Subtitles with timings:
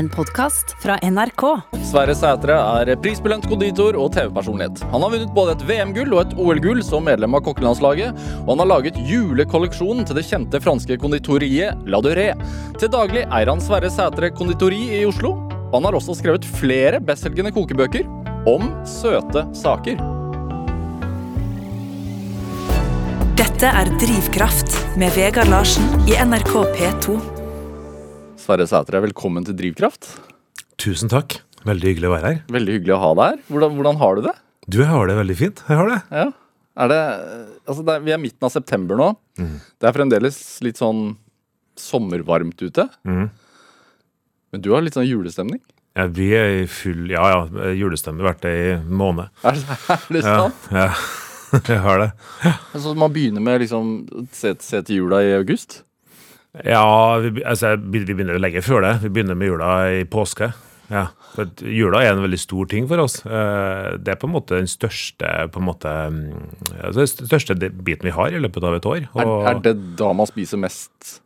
[0.00, 1.42] En podkast fra NRK.
[1.84, 4.80] Sverre Sætre er prisbelønt konditor og TV-personlighet.
[4.94, 8.62] Han har vunnet både et VM-gull og et OL-gull som medlem av kokkelandslaget, og han
[8.62, 12.32] har laget julekolleksjonen til det kjente franske konditoriet La Durée.
[12.80, 15.34] Til daglig eier han Sverre Sætre konditori i Oslo.
[15.74, 18.08] Han har også skrevet flere bestselgende kokebøker
[18.48, 20.00] om søte saker.
[23.36, 27.20] Dette er Drivkraft med Vegard Larsen i NRK P2.
[28.50, 30.08] Sverre Sætre, velkommen til Drivkraft.
[30.82, 31.36] Tusen takk.
[31.68, 32.38] Veldig hyggelig å være her.
[32.50, 33.42] Veldig hyggelig å ha deg her.
[33.46, 34.32] Hvordan, hvordan har du det?
[34.66, 35.60] Du, jeg har det veldig fint.
[35.68, 35.98] Jeg har det.
[36.10, 36.24] Ja.
[36.82, 36.96] Er det,
[37.70, 39.06] altså det er, vi er midten av september nå.
[39.38, 41.12] Det er fremdeles litt sånn
[41.78, 42.88] sommervarmt ute.
[43.06, 43.28] Mm.
[44.50, 45.60] Men du har litt sånn julestemning.
[46.00, 49.30] Jeg blir i full Ja, ja, julestemme vært det i en måned.
[49.46, 50.66] Er det, er det Ja, sant?
[50.74, 50.88] ja.
[51.70, 52.10] Jeg har det.
[52.74, 53.94] Altså, man begynner med liksom
[54.34, 55.84] se, se til jula i august?
[56.66, 58.96] Ja, vi, altså, vi begynner jo lenge før det.
[59.04, 60.50] Vi begynner med jula i påske.
[60.90, 61.04] Ja,
[61.36, 63.20] for Jula er en veldig stor ting for oss.
[63.22, 65.28] Eh, Det er på en måte den største
[65.62, 66.48] måte, mm,
[66.82, 69.06] altså den største biten vi har i løpet av et år.
[69.14, 71.20] Er, er det da man spiser mest?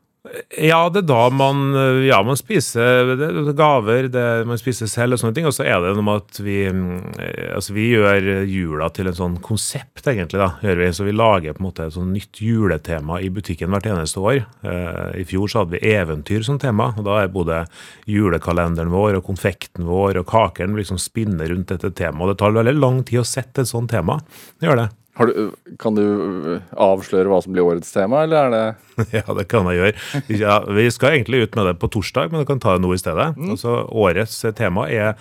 [0.57, 1.75] Ja, det er da man,
[2.07, 5.49] ja, man spiser er gaver, det, man spiser selv og sånne ting.
[5.51, 9.11] Og så er det noe med at vi, mm, eh, altså vi gjør jula til
[9.11, 10.41] en sånn konsept, egentlig.
[10.41, 10.89] da, gjør vi.
[10.97, 14.41] Så vi lager på en måte et sånn nytt juletema i butikken hvert eneste år.
[14.65, 17.61] Eh, I fjor så hadde vi eventyr som tema, og da er både
[18.09, 22.25] julekalenderen vår og konfekten vår og kakene liksom spinner rundt dette temaet.
[22.25, 24.23] Og det tar veldig lang tid å sette et sånt tema.
[24.57, 24.93] Det gjør det.
[25.15, 29.25] Har du, kan du øh, avsløre hva som blir årets tema, eller er det Ja,
[29.39, 30.25] det kan jeg gjøre.
[30.41, 32.91] Ja, vi skal egentlig ut med det på torsdag, men du kan ta det nå
[32.97, 33.31] i stedet.
[33.39, 35.15] Altså, årets tema er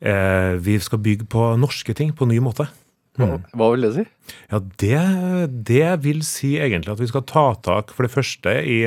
[0.00, 2.66] eh, vi skal bygge på norske ting på ny måte.
[3.20, 4.06] Hva, hva vil det si?
[4.50, 5.00] Ja, det,
[5.66, 8.80] det vil si egentlig at vi skal ta tak for det første i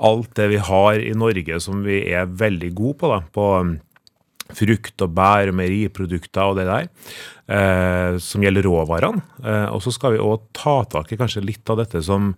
[0.00, 3.10] alt det vi har i Norge som vi er veldig gode på.
[3.12, 3.46] da, på
[4.56, 6.88] frukt og bær og meieriprodukter og det der,
[7.50, 9.22] eh, som gjelder råvarene.
[9.44, 12.32] Eh, og så skal vi òg ta tak i kanskje litt av dette som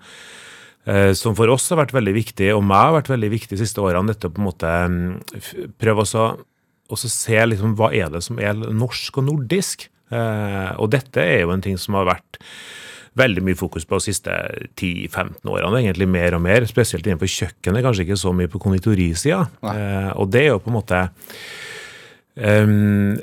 [0.87, 3.63] eh, som for oss har vært veldig viktig, og meg har vært veldig viktig de
[3.63, 4.15] siste årene.
[4.15, 9.23] Dette på en måte mm, prøve å se liksom, hva er det som er norsk
[9.23, 9.89] og nordisk.
[10.13, 12.41] Eh, og dette er jo en ting som har vært
[13.19, 14.33] veldig mye fokus på de siste
[14.79, 16.65] 10-15 årene, egentlig mer og mer.
[16.69, 19.45] Spesielt innenfor kjøkkenet, kanskje ikke så mye på konditorisida.
[19.73, 21.03] Eh, og det er jo på en måte
[22.37, 23.21] Ehm,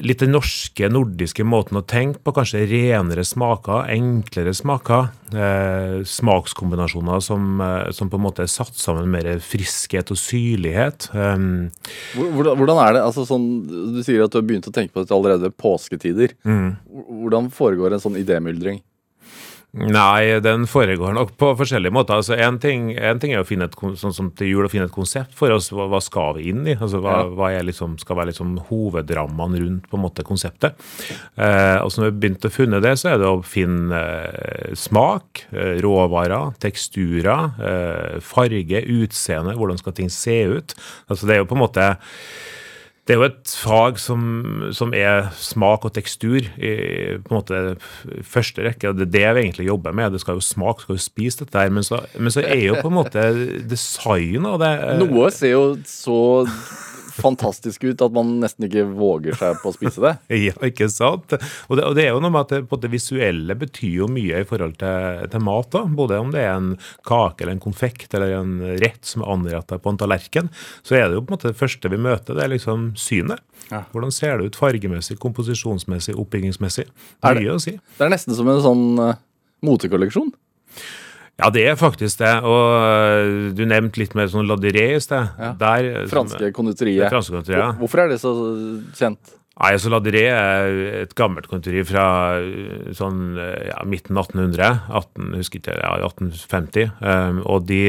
[0.00, 2.34] litt den norske, nordiske måten å tenke på.
[2.36, 5.10] Kanskje renere smaker, enklere smaker.
[5.32, 10.20] Eh, smakskombinasjoner som, eh, som på en måte er satt sammen med mer friskhet og
[10.20, 11.08] syrlighet.
[11.14, 11.70] Um,
[12.14, 13.02] Hvordan, hvordan er det?
[13.02, 16.36] Altså, sånn, du sier at du har begynt å tenke på dette allerede ved påsketider.
[16.44, 16.76] mm.
[17.26, 18.80] Hvordan foregår en sånn idémyldring?
[19.76, 22.16] Nei, den foregår nok på forskjellige måter.
[22.16, 24.86] Altså, en, ting, en ting er å finne et, sånn som til jul å finne
[24.88, 25.68] et konsept for oss.
[25.74, 26.76] Hva, hva skal vi inn i?
[26.78, 27.26] Altså, hva, Ja.
[27.36, 30.80] hva liksom, skal være liksom hovedrammene rundt på en måte konseptet?
[31.36, 34.72] Eh, og så når vi begynte å finne det, så er det å finne eh,
[34.80, 40.72] smak, eh, råvarer, teksturer, eh, farge, utseende, hvordan skal ting se ut?
[41.10, 41.90] Altså, det er jo på en måte
[43.06, 44.22] det er jo et fag som,
[44.74, 46.72] som er smak og tekstur i
[47.22, 47.60] på en måte
[48.26, 48.90] første rekke.
[48.90, 50.10] og Det er det vi egentlig jobber med.
[50.16, 51.70] Det skal jo smake, skal jo spise dette her.
[51.70, 53.22] Men så, men så er jo på en måte
[53.70, 54.72] design av det
[55.04, 56.18] Noe ser jo så
[57.16, 60.12] fantastisk ut at man nesten ikke våger seg på å spise det.
[60.46, 61.32] Ja, ikke sant?
[61.70, 64.08] Og det, og det er jo noe med at det, på det visuelle betyr jo
[64.12, 65.70] mye i forhold til, til mat.
[65.74, 65.82] da.
[65.98, 66.72] Både om det er en
[67.08, 70.50] kake eller en konfekt eller en rett som er anrettet på en tallerken,
[70.86, 73.40] så er det jo på en måte det første vi møter, det er liksom synet.
[73.72, 73.82] Ja.
[73.94, 76.86] Hvordan ser det ut fargemessig, komposisjonsmessig, oppbyggingsmessig?
[76.86, 77.74] Det- Mye å si.
[77.98, 79.14] Det er nesten som en sånn uh,
[79.66, 80.30] motekolleksjon.
[81.36, 82.34] Ja, det er faktisk det.
[82.48, 85.26] Og øh, du nevnte litt mer sånn laduré i sted.
[85.36, 85.50] Ja.
[85.60, 87.10] Der, Franske Det konditoriet.
[87.12, 87.64] franske konditoriet.
[87.74, 88.32] Hvor- Hvorfor er det så
[88.96, 89.34] kjent?
[89.56, 90.66] Nei, altså Laduré er
[91.02, 92.06] et gammelt konditori fra
[92.44, 96.90] øh, sånn ja, midten 1800, 18, husker ikke, ja, 1850.
[97.00, 97.80] Um, og de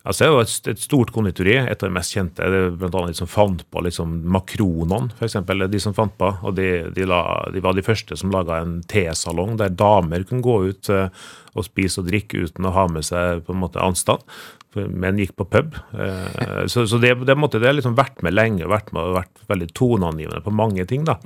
[0.00, 2.46] Altså, det var et, et stort konditori, et av de mest kjente.
[2.48, 5.66] Det er blant annet de som fant på liksom makronene, eksempel.
[5.68, 7.20] De som fant på, og de, de, la,
[7.52, 11.12] de var de første som laga en tesalong der damer kunne gå ut uh,
[11.52, 14.24] og spise og drikke uten å ha med seg på en måte anstand.
[14.72, 15.76] Menn gikk på pub.
[15.92, 19.12] Uh, så så det, det, måtte, det har liksom vært med lenge og vært, med,
[19.20, 21.04] vært veldig toneangivende på mange ting.
[21.04, 21.20] da.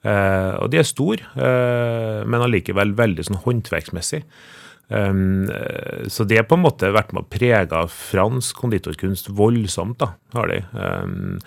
[0.00, 1.24] Eh, og de er store,
[2.24, 4.22] men allikevel veldig sånn håndverksmessig.
[4.90, 5.46] Um,
[6.10, 10.50] så det har på en måte vært med å prege fransk konditorkunst voldsomt, da, har
[10.50, 10.60] de.
[10.74, 11.38] Um,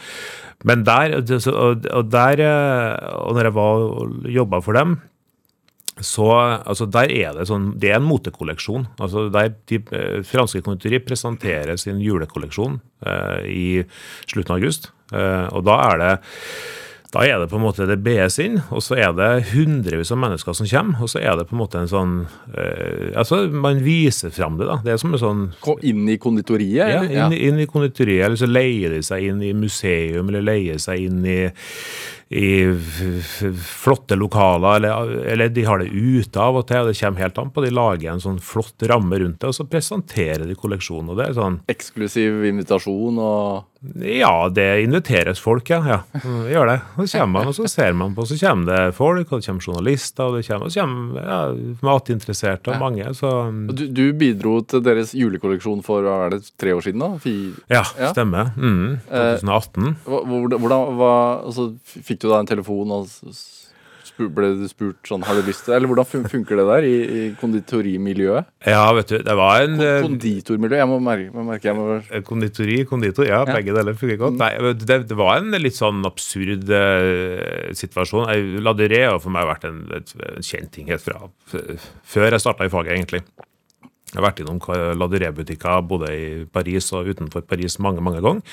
[0.63, 4.95] men der, og der, eh, og når jeg var og jobba for dem,
[6.01, 8.87] så altså der er det sånn, det er en motekolleksjon.
[8.97, 13.83] altså der de, eh, Franske konditori presenterer sin julekolleksjon uh, i
[14.25, 14.91] slutten av august.
[15.13, 16.13] uh, og da er det
[17.13, 20.17] da er det på en måte det bes inn, og så er det hundrevis av
[20.23, 21.03] mennesker som kommer.
[21.05, 22.15] Og så er det på en måte en sånn
[22.57, 24.79] eh, Altså, man viser fram det, da.
[24.81, 25.43] Det er som en sånn
[25.85, 26.89] inn i konditoriet?
[26.89, 27.13] ja, eller?
[27.13, 27.27] ja.
[27.29, 31.19] inn i konditoriet, eller så leier de seg inn i museum, eller leier seg inn
[31.29, 31.37] i,
[32.33, 37.27] i flotte lokaler, eller, eller de har det ute av og til, og det kommer
[37.27, 37.65] helt an på.
[37.67, 41.13] De lager en sånn flott ramme rundt det, og så presenterer de kolleksjonen.
[41.13, 43.69] og det er sånn Eksklusiv invitasjon og
[44.03, 45.79] ja, det inviteres folk, ja.
[45.87, 45.97] ja.
[46.23, 46.75] Gjør det.
[46.97, 49.47] Og så kommer man, og så ser man på, så kommer det folk, og det
[49.49, 51.39] kommer journalister, og det kommer, og kommer ja,
[51.83, 53.09] matinteresserte og mange.
[53.17, 53.31] Så
[53.75, 57.03] du, du bidro til deres julekolleksjon for hva er det, tre år siden?
[57.03, 57.11] da?
[57.23, 58.11] Fi- ja, Ja.
[58.13, 58.53] stemmer.
[58.57, 59.89] Mm, 2018.
[60.07, 61.13] Eh, Hvordan, hva,
[61.45, 61.69] altså,
[62.03, 63.41] Fikk du da en telefon og spur,
[64.17, 66.93] ble du spurt sånn Har du lyst til Eller hvordan fun- funker det der i,
[67.03, 68.45] i konditorimiljøet?
[68.69, 70.77] Ja, vet du, det var en eh, Konditormiljø?
[70.77, 71.87] Jeg må merke, merke jeg må,
[72.27, 73.55] Konditori, konditor, ja, Ja.
[73.57, 74.37] begge deler funker godt.
[74.39, 78.29] Nei, det, det var en litt sånn absurd uh, situasjon.
[78.33, 78.61] Jeg-
[79.09, 82.93] har for meg vært en, en kjent ting helt fra før jeg starta i faget,
[82.97, 83.23] egentlig.
[84.13, 84.59] Jeg har vært innom
[84.99, 88.43] Laduré-butikker både i Paris og utenfor Paris mange mange ganger.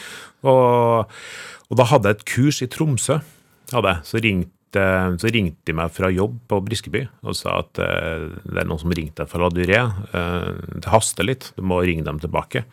[0.48, 1.10] Og,
[1.68, 3.18] og da hadde jeg et kurs i Tromsø.
[3.74, 3.92] Hadde.
[4.08, 8.62] Så, ringte, så ringte de meg fra jobb på Briskeby og sa at eh, det
[8.62, 9.80] er noen som ringte deg fra Laduré.
[9.82, 12.64] Eh, det haster litt, du må ringe dem tilbake.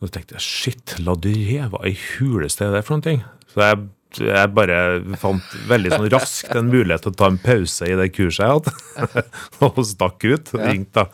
[0.00, 3.22] Og så tenkte jeg shit, Laduré, hva i huleste er det for noen ting?
[3.52, 3.86] Så jeg,
[4.26, 4.78] jeg bare
[5.22, 8.58] fant veldig sånn raskt en mulighet til å ta en pause i det kurset jeg
[8.58, 9.26] hadde,
[9.68, 10.54] og stakk ut.
[10.56, 11.10] og Ringte da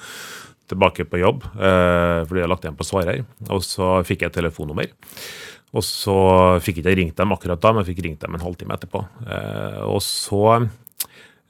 [0.69, 3.25] tilbake på jobb, eh, fordi jeg har lagt igjen på svarer.
[3.49, 4.91] Og så fikk jeg et telefonnummer.
[5.77, 6.19] Og så
[6.65, 9.03] fikk ikke jeg ringt dem akkurat da, men jeg fikk ringt dem en halvtime etterpå.
[9.29, 10.45] Eh, og så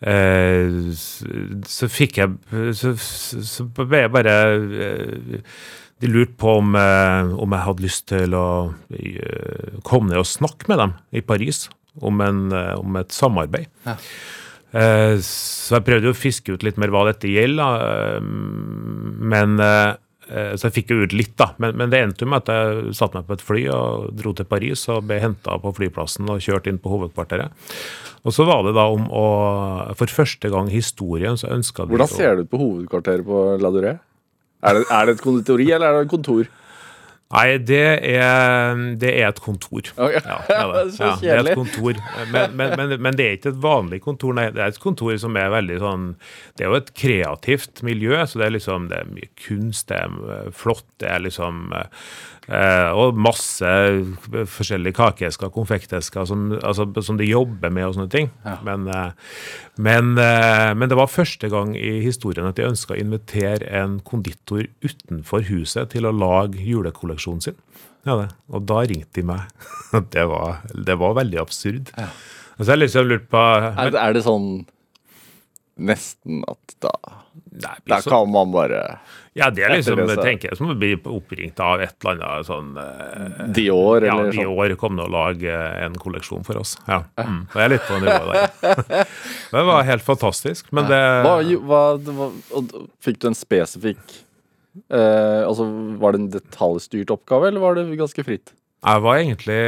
[0.03, 0.95] eh,
[1.69, 4.35] så fikk jeg Så, så, ble jeg bare
[4.87, 5.53] eh,
[5.99, 8.49] De lurte på om, om jeg hadde lyst til å
[9.87, 11.67] komme ned og snakke med dem i Paris
[11.99, 12.45] om, en,
[12.79, 13.67] om et samarbeid.
[13.87, 13.97] Ja.
[14.79, 19.59] Eh, Så jeg prøvde å fiske ut litt mer hva dette gjelder, men
[20.29, 21.47] Så jeg fikk jo ut litt, da.
[21.63, 24.35] Men, men det endte jo med at jeg satte meg på et fly og dro
[24.37, 27.71] til Paris og ble henta på flyplassen og kjørt inn på hovedkvarteret.
[28.29, 29.25] Og så var det da om å
[29.97, 33.43] For første gang i historien så ønska de hvordan ser det ut på hovedkvarteret på
[33.63, 33.97] Laduré?
[34.59, 36.49] Er det, er det et konditori, eller er det et kontor?
[37.29, 39.91] Nei, det er, det er et kontor.
[40.01, 40.23] Okay.
[40.25, 40.95] Ja, det er det.
[40.97, 42.01] Ja, det er et kontor.
[42.33, 44.47] Men, men, men, men det er ikke et vanlig kontor, nei.
[44.55, 46.09] Det er et kontor som er veldig sånn
[46.57, 50.01] Det er jo et kreativt miljø, så det er liksom Det er mye kunst, det
[50.01, 51.69] er eh, flott, det er liksom
[52.49, 53.71] eh, Og masse
[54.57, 58.31] forskjellige kakeesker, konfektesker som, altså, som de jobber med og sånne ting.
[58.65, 59.13] Men, eh,
[59.79, 64.01] men, eh, men det var første gang i historien at de ønska å invitere en
[64.01, 67.59] konditor utenfor huset til å lage julekolleksjonen sin.
[68.07, 68.29] Ja, det.
[68.55, 69.49] Og da ringte de meg.
[70.15, 71.89] Det var, det var veldig absurd.
[71.97, 72.09] Ja.
[72.61, 73.41] så jeg liksom lurt på
[73.77, 74.67] det- er det sånn
[75.79, 76.91] nesten at da
[77.59, 78.99] Nei, Da kan man bare
[79.39, 82.49] Ja, det er liksom, det, tenker jeg, som å bli oppringt av et eller annet
[82.49, 84.53] sånn eh, Dior, Ja, eller sånn.
[84.53, 86.77] år kom nå å lage en kolleksjon for oss.
[86.89, 87.03] Ja.
[87.21, 87.41] Mm.
[87.55, 89.13] Jeg er litt på nivået der.
[89.55, 90.73] Det var helt fantastisk.
[90.77, 91.37] Men det Hva,
[91.71, 91.83] hva,
[92.21, 92.73] hva, og,
[93.05, 94.19] fikk du en spesifikk
[94.93, 95.67] eh, Altså,
[96.01, 98.53] Var det en detaljstyrt oppgave, eller var det ganske fritt?
[98.79, 99.63] Jeg var egentlig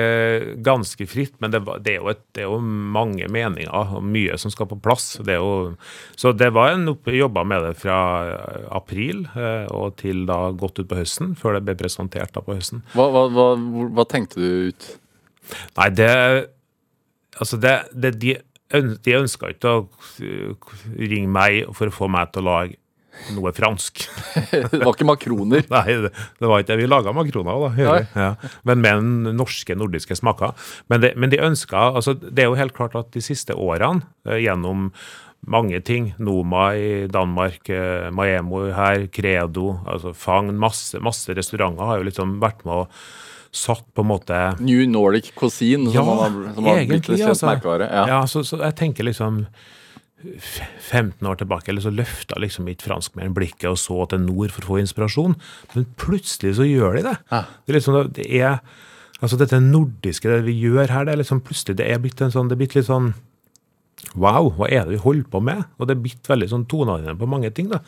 [0.62, 4.36] ganske fritt, men det, var, det, er et, det er jo mange meninger og mye
[4.38, 5.16] som skal på plass.
[5.26, 5.72] Det jo,
[6.14, 7.98] så det var en jobba med det fra
[8.30, 12.54] eh, april eh, og til da godt utpå høsten, før det ble presentert da på
[12.54, 12.84] høsten.
[12.94, 13.48] Hva, hva, hva,
[13.98, 14.90] hva tenkte du ut?
[15.80, 16.14] Nei, det
[17.40, 18.34] Altså, det, det de,
[19.06, 19.84] de ønska ikke å
[20.20, 22.79] eh, ringe meg for å få meg til å lage
[23.36, 24.04] noe fransk.
[24.50, 25.64] Det var ikke makroner.
[25.76, 26.78] Nei, det, det var ikke det.
[26.82, 27.96] Vi laga makroner da.
[28.14, 28.28] Ja.
[28.68, 30.54] Men med den norske, nordiske smaker.
[30.92, 34.04] Men, det, men de ønska altså, Det er jo helt klart at de siste årene,
[34.28, 34.90] eh, gjennom
[35.50, 42.00] mange ting, Noma i Danmark, eh, Maemo her, Credo, altså Fagn, masse, masse restauranter har
[42.00, 43.02] jo liksom vært med og
[43.50, 47.48] satt på en måte New Nordic Cuisine, Ja, som har, som har blitt litt altså.
[47.48, 47.88] merkevare.
[47.90, 48.04] Ja.
[48.12, 49.42] Ja, så, så jeg tenker liksom
[50.20, 54.66] 15 år tilbake, eller så løfta liksom ikke franskmennene blikket og så til nord for
[54.66, 55.36] å få inspirasjon,
[55.74, 57.16] men plutselig så gjør de det.
[57.32, 57.42] Ja.
[57.64, 58.60] Det er liksom, det er,
[59.20, 62.34] altså dette nordiske, det vi gjør her, det er liksom plutselig, det er blitt en
[62.34, 63.12] sånn, det er blitt litt sånn,
[64.14, 65.64] wow, hva er det vi holder på med?
[65.78, 67.82] Og det er blitt veldig sånn toneangivende på mange ting da.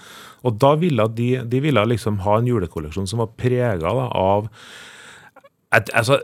[0.44, 4.50] Og da ville de, de ville liksom ha en julekolleksjon som var preget av
[5.72, 6.20] at, altså,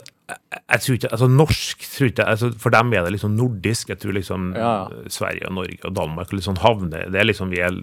[0.69, 3.89] Jeg tror ikke, altså Norsk tror ikke, altså For dem er det liksom nordisk.
[3.89, 4.87] Jeg tror liksom Ja.
[5.09, 7.73] Sverige og Norge og Danmark liksom havner det er liksom vi er,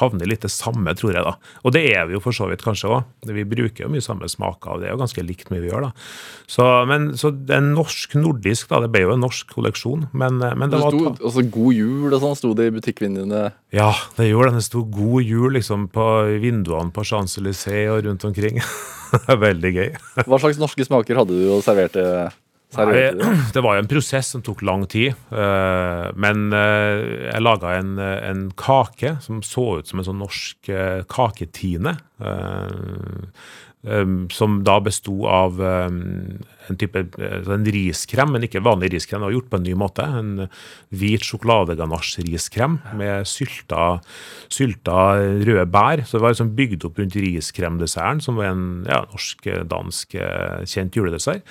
[0.00, 1.24] havner litt det samme, tror jeg.
[1.24, 1.34] da.
[1.64, 3.04] Og det er vi jo for så vidt kanskje òg.
[3.26, 5.88] Vi bruker jo mye samme smaker, og det er jo ganske likt mye vi gjør.
[5.88, 5.92] da.
[6.46, 8.80] Så, men, så det er norsk-nordisk, da.
[8.84, 12.14] Det ble jo en norsk kolleksjon, men, men det Det var Og så 'God jul'
[12.14, 13.52] og sånn sto det i butikkvinduene.
[13.72, 14.60] Ja, det gjorde det.
[14.60, 16.06] Det sto 'God jul' liksom på
[16.42, 18.60] vinduene på Champs-Élysées og rundt omkring.
[19.46, 19.90] Veldig gøy.
[20.26, 22.25] Hva slags norske smaker hadde du og serverte?
[22.76, 23.10] Nei,
[23.54, 25.14] det var jo en prosess som tok lang tid.
[25.32, 30.22] eh, men eh, jeg laga en, eh, en kake som så ut som en sånn
[30.22, 30.72] norsk
[31.10, 31.96] kaketine.
[34.34, 35.60] som da besto av
[36.70, 39.22] en type eh, en riskrem, men ikke vanlig riskrem.
[39.22, 40.06] Det var gjort på en ny måte.
[40.20, 40.30] En
[40.94, 44.00] hvit sjokoladeganasje-riskrem med sylta,
[44.52, 45.00] sylta
[45.46, 46.04] røde bær.
[46.06, 50.96] Så det var liksom bygd opp rundt riskremdesserten, som var en ja, norsk-dansk eh, kjent
[50.96, 51.44] juledessert.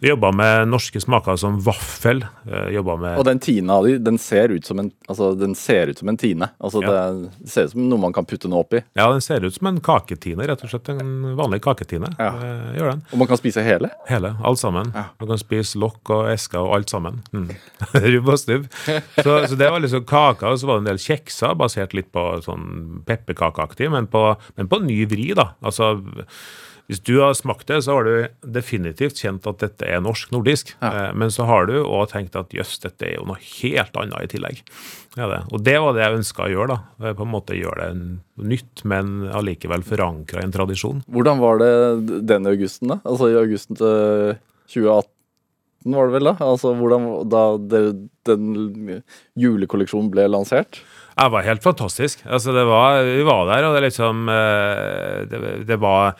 [0.00, 2.22] Vi jobba med norske smaker som vaffel.
[2.48, 5.98] eh, med Og den tina di, den ser ut som en, altså, den ser ut
[5.98, 6.48] som en tine.
[6.58, 7.12] Altså, Ja.
[7.12, 8.80] det, ser ut som noe man kan putte noe oppi.
[8.96, 10.88] Ja, den ser ut som en kaketine, rett og slett.
[10.88, 12.08] En vanlig kaketine.
[12.18, 12.32] Ja.
[12.32, 13.02] Eh, Gjør den.
[13.12, 13.90] Og man kan spise hele.
[14.08, 14.34] Hele.
[14.50, 14.90] Alt sammen.
[14.96, 15.06] Ja.
[15.20, 17.20] Du kan spise lokk og esker og alt sammen.
[17.32, 17.50] Mm.
[18.14, 18.66] Rubb og stubb.
[19.20, 22.10] Så, så det var liksom kaka, og så var det en del kjekser, basert litt
[22.14, 25.52] på sånn pepperkakeaktig, men, men på ny vri, da.
[25.62, 25.94] Altså
[26.90, 30.72] hvis du har smakt det, så har du definitivt kjent at dette er norsk-nordisk.
[30.82, 31.10] Ja.
[31.14, 34.30] Men så har du òg tenkt at jøss, dette er jo noe helt annet i
[34.32, 34.58] tillegg.
[35.14, 35.38] Ja, det.
[35.54, 36.74] Og det var det jeg ønska å gjøre.
[36.74, 37.06] da.
[37.06, 41.02] Eh, På en måte Gjøre det nytt, men allikevel forankra i en tradisjon.
[41.10, 41.72] Hvordan var det
[42.26, 43.00] den augusten, da?
[43.04, 44.36] Altså i augusten til
[44.72, 45.10] 2018
[45.90, 46.34] var det vel da?
[46.44, 47.42] Altså hvordan da
[47.72, 47.82] det,
[48.28, 49.02] den
[49.40, 50.82] julekolleksjonen ble lansert?
[51.16, 52.22] Det var helt fantastisk.
[52.24, 56.16] Altså, det var, vi var der, og det liksom eh, Det, det var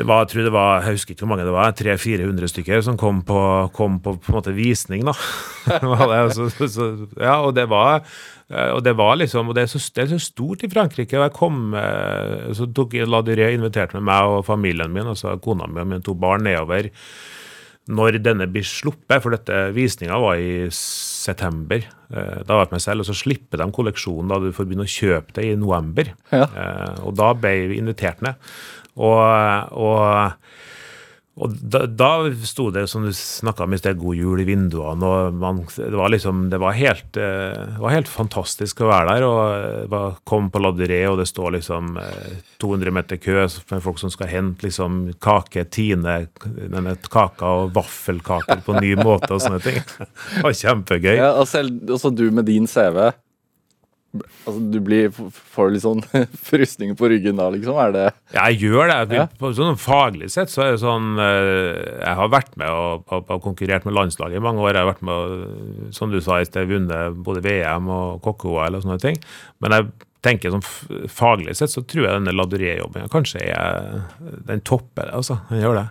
[0.00, 2.84] det var, jeg tror det var, jeg husker ikke hvor mange det var, 300-400 stykker
[2.86, 3.40] som kom på,
[3.76, 5.12] kom på, på en måte visning, da.
[6.36, 6.86] Så, så,
[7.20, 10.08] ja, og det var eh, og det var liksom, og det er så, det er
[10.14, 11.18] så stort i Frankrike.
[11.18, 15.36] og jeg kom, eh, Så tok La Duré inviterte med meg og familien min, altså
[15.44, 16.88] kona mi og mine to barn, nedover
[17.90, 21.82] når denne blir sluppet, for dette visninga var i september.
[22.14, 24.86] Eh, Da var jeg meg selv, og så slipper de kolleksjonen da du får begynne
[24.86, 26.12] å kjøpe det i november.
[26.30, 26.46] Ja.
[27.02, 28.38] Og da ble vi invitert ned.
[28.98, 30.32] Og, og,
[31.40, 32.08] og da, da
[32.44, 35.06] sto det, som du snakka om i sted, 'God jul' i vinduene.
[35.06, 39.14] og man, Det var liksom, det var helt, eh, det var helt fantastisk å være
[39.14, 39.24] der.
[39.28, 43.82] og jeg var, Kom på La og det står liksom eh, 200 meter kø med
[43.82, 49.40] folk som skal hente liksom kake, tine denne kaka og vaffelkaker på ny måte og
[49.40, 49.80] sånne ting.
[50.34, 51.16] Det var kjempegøy.
[51.16, 53.12] Ja, og selv også du med din CV.
[54.10, 55.12] Altså, du blir,
[55.54, 56.00] får litt sånn
[56.50, 57.76] frysninger på ryggen da, liksom?
[57.78, 58.98] Er det Ja, jeg gjør det.
[59.14, 59.26] Ja.
[59.38, 63.30] på, sånn Faglig sett så er det sånn eh, Jeg har vært med og, og,
[63.30, 64.74] og konkurrert med landslaget i mange år.
[64.74, 68.80] Jeg har vært med og, som du sa i sted, vunnet både VM og kokke-OL
[68.80, 69.22] og sånne ting.
[69.62, 69.88] Men jeg
[70.26, 70.66] tenker sånn
[71.08, 74.02] faglig sett så tror jeg denne Ladurie-jobbinga kanskje er
[74.50, 75.38] Den topper det, altså.
[75.48, 75.88] Den gjør det.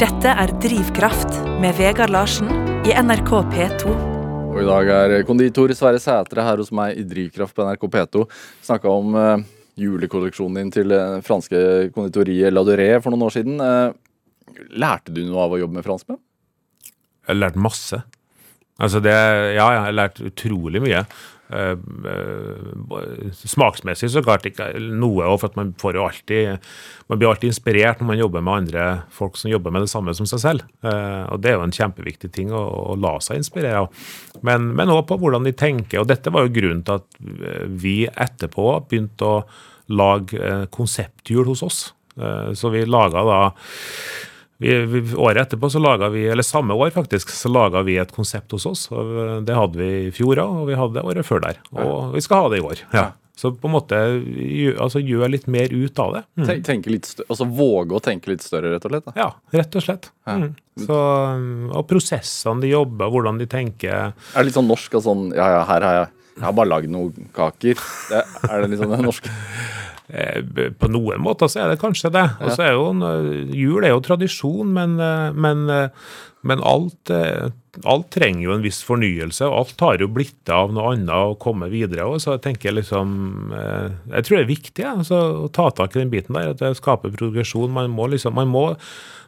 [0.00, 2.50] Dette er Drivkraft med Vegard Larsen
[2.88, 4.15] i NRK P2.
[4.56, 8.22] Og i dag er konditor Sverre Sætre her hos meg i Drivkraft på NRK P2.
[8.64, 9.42] Snakka om eh,
[9.82, 11.58] julekolleksjonen din til det franske
[11.92, 13.60] konditoriet La Durée for noen år siden.
[13.60, 16.22] Eh, lærte du noe av å jobbe med franskmenn?
[16.88, 18.00] Jeg har lært masse.
[18.80, 19.12] Altså det,
[19.58, 21.04] ja, jeg har lært utrolig mye.
[21.46, 21.78] Eh,
[22.10, 26.64] eh, smaksmessig så klart ikke noe, for at man får jo alltid
[27.06, 30.14] Man blir alltid inspirert når man jobber med andre folk som jobber med det samme
[30.18, 30.64] som seg selv.
[30.82, 34.08] Eh, og det er jo en kjempeviktig ting å, å la seg inspirere av.
[34.42, 36.02] Men, men også på hvordan de tenker.
[36.02, 39.44] Og dette var jo grunnen til at vi etterpå begynte å
[39.94, 41.80] lage konsepthjul hos oss.
[42.58, 43.40] Så vi laga da
[44.62, 48.52] vi, vi, året etterpå, så vi, eller samme år faktisk, så laga vi et konsept
[48.56, 48.86] hos oss.
[48.90, 51.60] og Det hadde vi i fjor òg, og vi hadde det året før der.
[51.76, 52.82] Og vi skal ha det i år.
[52.96, 53.10] Ja.
[53.36, 53.96] Så på en måte
[54.80, 56.22] altså, gjør litt mer ut av det.
[56.40, 56.46] Mm.
[56.48, 59.04] Ten- Tenke litt større, altså Våge å tenke litt større, rett og slett?
[59.10, 59.12] Da.
[59.20, 59.26] Ja,
[59.60, 60.08] rett og slett.
[60.24, 60.46] Mm.
[60.86, 61.00] Så,
[61.68, 64.14] og prosessene de jobber, hvordan de tenker.
[64.16, 66.68] Er det litt sånn norsk og sånn Ja, ja, her har jeg jeg har bare
[66.68, 67.78] lagd noen kaker.
[68.10, 69.30] Det, er det liksom det norske?
[70.08, 70.42] Eh,
[70.78, 72.26] På noen måter så er det kanskje det.
[72.42, 75.66] Og så er jo eh, Jul er jo tradisjon, men, eh, men,
[76.46, 79.48] men alt, alt trenger jo en viss fornyelse.
[79.48, 82.06] og Alt har jo blitt av noe annet og komme videre.
[82.06, 85.96] Og så jeg tenker liksom Jeg tror det er viktig ja, altså, å ta tak
[85.96, 86.54] i den biten der.
[86.54, 87.74] At det skaper progresjon.
[87.74, 88.68] Man må liksom man må,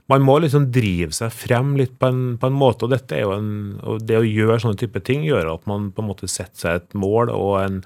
[0.08, 3.26] man må liksom drive seg frem litt på en, på en måte, og dette er
[3.26, 3.50] jo en,
[3.82, 6.78] og det å gjøre sånne type ting gjør at man på en måte setter seg
[6.80, 7.82] et mål og en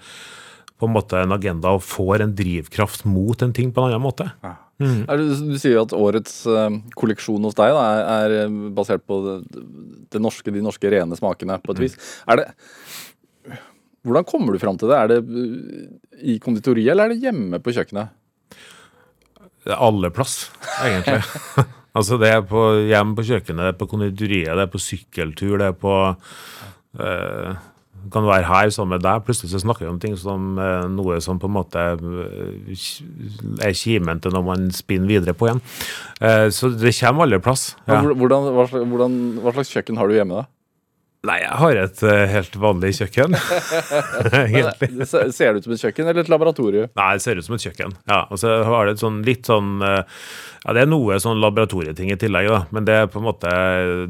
[0.83, 4.03] på en måte en agenda og får en drivkraft mot en ting på en annen
[4.03, 4.27] måte.
[4.83, 7.83] Er det, du sier jo at årets eh, kolleksjon hos deg da,
[8.17, 9.37] er, er basert på det,
[10.11, 11.99] det norske, de norske rene smakene, på et vis.
[12.27, 12.49] Er det
[14.03, 14.99] Hvordan kommer du fram til det?
[14.99, 15.85] Er det eh,
[16.35, 18.19] i konditoriet, eller er det hjemme på kjøkkenet?
[19.62, 20.49] Det er alle plass,
[20.83, 21.23] egentlig.
[21.99, 25.61] altså det er på hjem på kjøkkenet, det er på konditoriet, det er på sykkeltur,
[25.62, 25.95] det er på
[26.99, 27.62] eh,
[28.12, 29.23] kan være her sammen med deg.
[29.26, 32.87] Plutselig så snakker vi om ting som eh, noe som på en måte eh,
[33.62, 35.62] er kimen til når man spinner videre på igjen.
[36.21, 37.73] Eh, så det kommer alle plass.
[37.87, 38.00] Ja.
[38.02, 40.49] Hvordan, hva, slags, hvordan, hva slags kjøkken har du hjemme, da?
[41.23, 42.00] Nei, jeg har et
[42.32, 43.37] helt vanlig kjøkken.
[44.42, 44.88] Egentlig.
[44.99, 46.90] Det Ser det ut som et kjøkken eller et laboratorium?
[46.99, 47.94] Nei, det ser ut som et kjøkken.
[48.11, 49.76] Ja, og så har det et sånn litt sånn
[50.62, 52.61] Ja, det er noe sånn laboratorieting i tillegg, da.
[52.71, 53.50] Men det er på en måte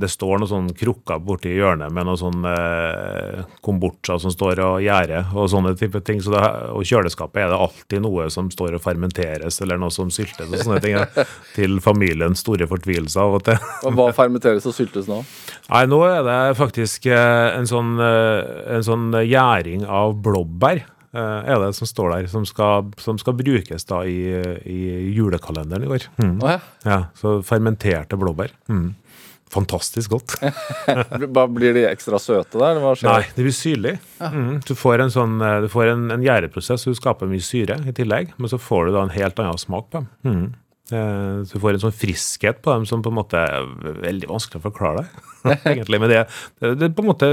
[0.00, 4.82] Det står noen sånn krukker borti hjørnet med noe sånn eh, kombucha som står og
[4.84, 6.20] gjærer og sånne type ting.
[6.20, 6.42] Så det,
[6.76, 10.60] og kjøleskapet er det alltid noe som står og fermenteres, eller noe som syltes og
[10.60, 10.98] sånne ting.
[10.98, 11.26] Ja.
[11.56, 13.56] Til familiens store fortvilelse av og til.
[13.88, 15.22] Og Hva fermenteres og syltes nå?
[15.70, 18.40] Nei, nå er det faktisk eh, en sånn, eh,
[18.76, 20.84] en sånn gjæring av blåbær.
[21.14, 24.18] Eh, Er det som står der, som skal, som skal brukes da i,
[24.64, 24.80] i
[25.16, 26.08] julekalenderen i år.
[26.22, 26.34] Mm.
[26.42, 26.58] Oh, ja.
[26.88, 28.54] Ja, så fermenterte blåbær.
[28.68, 28.94] Mm.
[29.52, 30.38] Fantastisk godt.
[31.56, 32.80] Blir de ekstra søte der?
[33.04, 33.98] Nei, det blir syrlig.
[34.22, 34.62] Mm.
[34.64, 37.76] Du får en sånn, eh, du får en, en gjæreprosess, så du skaper mye syre
[37.84, 40.10] i tillegg, men så får du da en helt annen smak på dem.
[40.92, 41.40] Mm.
[41.40, 43.68] Eh, Så du får en sånn friskhet på dem som på en måte er
[44.04, 45.28] veldig vanskelig å forklare deg.
[45.72, 46.00] egentlig.
[46.02, 46.22] Men det,
[46.62, 47.30] det, er på en måte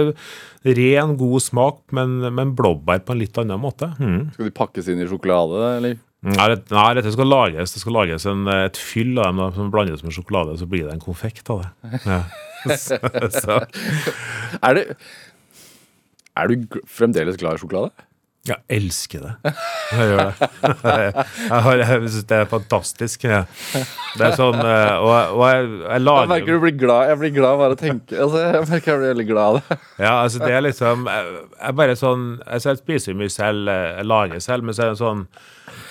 [0.65, 3.91] ren, god smak, men, men blåbær på en litt annen måte.
[3.99, 4.31] Mm.
[4.35, 5.99] Skal de pakkes inn i sjokolade, eller?
[6.19, 7.71] Nei, det, nei, dette skal lages.
[7.71, 10.97] Det skal lages en, et fyll av dem som blandes med sjokolade, så blir det
[10.97, 12.01] en konfekt av det.
[12.03, 12.21] Ja.
[12.75, 12.97] så,
[13.31, 13.61] så,
[14.67, 14.81] Er du,
[16.35, 17.93] Er du fremdeles glad i sjokolade?
[18.47, 19.53] Jeg elsker det.
[19.91, 20.47] Jeg gjør det.
[21.49, 23.25] Jeg, jeg synes det er fantastisk.
[23.25, 27.33] Det er sånn eh, Og, og jeg, jeg Jeg merker du blir glad Jeg blir
[27.35, 28.15] glad bare av å tenke.
[28.15, 29.79] Altså, jeg merker jeg blir veldig glad av det.
[30.05, 33.87] Ja, altså det er liksom Jeg, jeg bare sånn altså Jeg spiser mye selv, eh,
[33.99, 35.25] jeg lager selv, men så er det sånn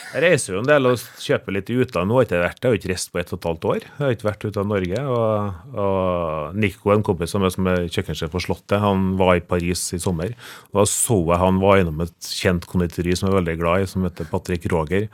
[0.08, 2.08] Jeg reiser jo en del og kjøper litt i utlandet.
[2.08, 3.82] Nå har ikke vært Jeg har ikke reist på et og et halvt år.
[3.84, 5.02] Jeg har ikke vært ute av Norge.
[5.04, 9.44] Og, og Nico, en kompis som er, som er kjøkkensjef på Slottet, han var i
[9.44, 10.32] Paris i sommer.
[10.72, 13.90] Da så jeg han var innom et kjent konditori som jeg er veldig glad i,
[13.92, 15.08] som heter Patrick Roger.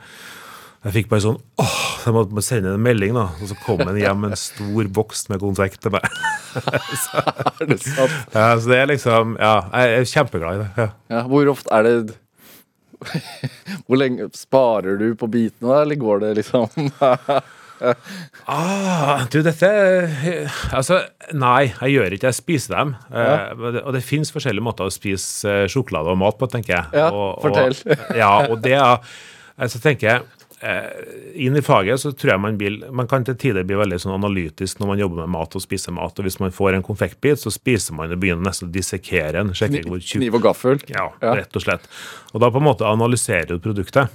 [0.85, 3.27] Jeg fikk bare sånn åh, jeg måtte sende en melding, da.
[3.41, 6.05] Og så kom han hjem med en stor boks med konfekt til meg.
[6.55, 8.13] Er det sant?
[8.31, 10.67] Ja, så det er liksom Ja, jeg er kjempeglad i det.
[10.79, 10.85] ja.
[11.11, 11.95] Ja, hvor ofte er det
[13.85, 16.67] Hvor lenge sparer du på bitene, da, eller går det liksom
[18.45, 19.69] Ah, du, dette
[20.71, 21.01] Altså,
[21.35, 22.93] nei, jeg gjør ikke Jeg spiser dem.
[23.11, 26.77] Eh, men og det fins forskjellige måter å spise eh, sjokolade og mat på, tenker
[26.77, 27.01] jeg.
[27.01, 27.75] Ja, og, fortell.
[27.75, 30.44] Og, ja, og det altså, tenker jeg eh,
[31.35, 34.15] Inn i faget så tror jeg man vil Man kan til tider bli veldig sånn
[34.15, 36.15] analytisk når man jobber med mat og spiser mat.
[36.15, 39.51] Og hvis man får en konfektbit, så spiser man og begynner nesten å dissekere den.
[39.57, 40.79] Sjekke hvor tjukk Kniv og gaffel?
[40.93, 41.89] Ja, rett og slett.
[42.33, 44.13] Og da på en måte analyserer du produktet.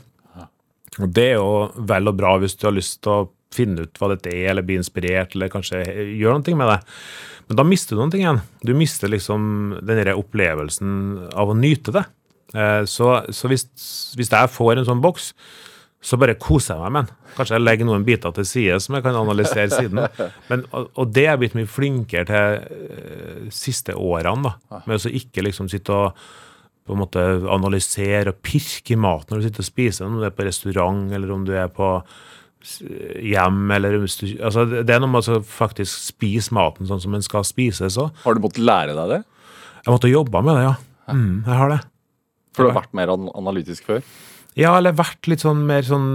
[1.00, 3.98] Og det er jo vel og bra hvis du har lyst til å finne ut
[3.98, 5.82] hva dette er, eller bli inspirert, eller kanskje
[6.16, 6.78] gjøre noe med det.
[7.50, 8.40] Men da mister du noe igjen.
[8.62, 10.92] Du mister liksom den opplevelsen
[11.34, 12.04] av å nyte det.
[12.54, 13.66] Eh, Så, så hvis,
[14.18, 15.32] hvis jeg får en sånn boks,
[16.00, 17.16] så bare koser jeg meg med den.
[17.36, 20.00] Kanskje jeg legger noen biter til side som jeg kan analysere siden.
[20.50, 24.80] Men, og, og det er jeg blitt mye flinkere til uh, siste årene, da.
[24.88, 26.22] Med å ikke liksom sitte og
[26.88, 30.24] på en måte analysere og pirke i maten når du sitter og spiser, om du
[30.26, 31.90] er på restaurant eller om du er på
[33.22, 33.60] hjem.
[33.76, 37.46] eller altså Det det er noe med å faktisk spise maten sånn som den skal
[37.46, 38.10] spises òg.
[38.24, 39.20] Har du måttet lære deg det?
[39.84, 40.74] Jeg måtte jobbe med det, ja.
[41.14, 41.80] Mm, jeg har det.
[42.56, 44.02] For du har vært mer analytisk før?
[44.58, 46.08] Ja, eller vært litt sånn mer sånn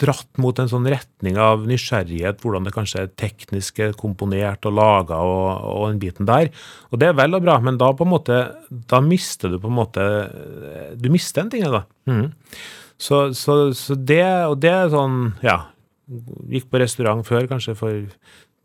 [0.00, 4.76] dratt mot en sånn retning av nysgjerrighet, hvordan det kanskje er teknisk er komponert og
[4.76, 6.50] laga og, og den biten der.
[6.92, 9.70] Og det er vel og bra, men da på en måte, da mister du på
[9.70, 10.04] en måte
[11.00, 11.86] Du mister en ting, da.
[12.10, 12.28] Mm.
[13.00, 15.62] Så, så, så det, og det er sånn, ja
[16.50, 17.92] Gikk på restaurant før, kanskje for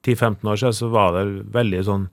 [0.06, 2.08] 10-15 år siden, så var det veldig sånn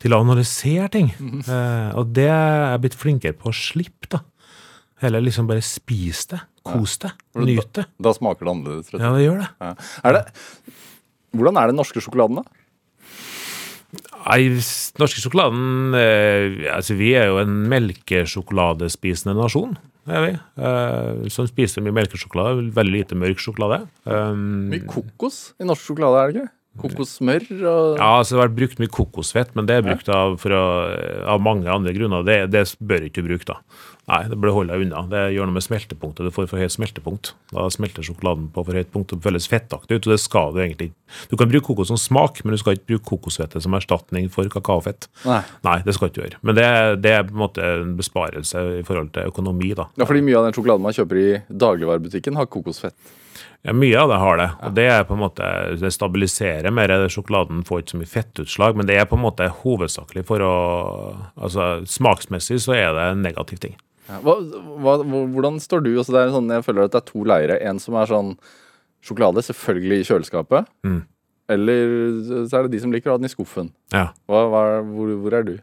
[0.00, 1.10] til å analysere ting.
[1.20, 4.22] eh, og det er jeg blitt flinkere på å slippe, da.
[5.00, 6.42] Heller liksom bare spis det.
[6.66, 7.12] Kos det.
[7.40, 7.86] Nyt det.
[8.02, 8.92] Da smaker det annerledes.
[8.92, 9.50] rett Ja, det gjør det.
[9.64, 9.74] Ja.
[10.04, 10.24] Er det
[11.36, 12.56] hvordan er den norske sjokoladen, da?
[14.20, 14.42] Nei,
[15.00, 19.78] norske sjokoladen eh, altså Vi er jo en melkesjokoladespisende nasjon.
[20.10, 20.32] Er vi.
[20.36, 22.68] Eh, som spiser mye melkesjokolade.
[22.76, 23.84] Veldig lite mørk sjokolade.
[24.04, 26.54] Um, Mye kokos i norsk sjokolade, er det ikke?
[26.78, 30.36] Kokossmør og Ja, altså Det har vært brukt mye kokosfett, men det er brukt av,
[30.40, 30.64] for å,
[31.34, 32.22] av mange andre grunner.
[32.26, 33.58] Det, det bør ikke du bruke, da.
[34.10, 35.02] Nei, det bør holde unna.
[35.10, 36.26] Det gjør noe med smeltepunktet.
[36.26, 37.32] Du får for høyt smeltepunkt.
[37.52, 40.58] Da smelter sjokoladen på for høyt punkt og føles fettaktig ut, og det skal du
[40.64, 40.98] egentlig ikke.
[41.30, 44.50] Du kan bruke kokos som smak, men du skal ikke bruke kokosfettet som erstatning for
[44.50, 45.06] kakaofett.
[45.28, 45.42] Nei.
[45.66, 46.42] Nei, det skal du ikke gjøre.
[46.46, 46.66] Men det,
[47.04, 49.86] det er på en måte en besparelse i forhold til økonomi, da.
[50.00, 51.30] Ja, fordi mye av den sjokoladen man kjøper i
[51.66, 52.96] dagligvarebutikken, har kokosfett.
[53.62, 54.48] Ja, Mye av det har det.
[54.64, 55.44] og Det er på en måte,
[55.80, 56.92] det stabiliserer mer.
[57.12, 60.54] Sjokoladen får ikke så mye fettutslag, men det er på en måte hovedsakelig for å
[61.36, 63.76] altså Smaksmessig så er det en negativ ting.
[64.08, 64.16] Ja.
[64.24, 64.38] Hva,
[64.80, 65.92] hva, hvordan står du?
[65.98, 67.60] Altså, det er sånn, jeg føler at det er to leirer.
[67.68, 68.32] En som er sånn
[69.04, 70.72] sjokolade, selvfølgelig i kjøleskapet.
[70.88, 71.02] Mm.
[71.50, 71.94] Eller
[72.48, 73.70] så er det de som liker å ha den i skuffen.
[73.92, 75.54] Ja, Hva, hva, hvor, hvor er du?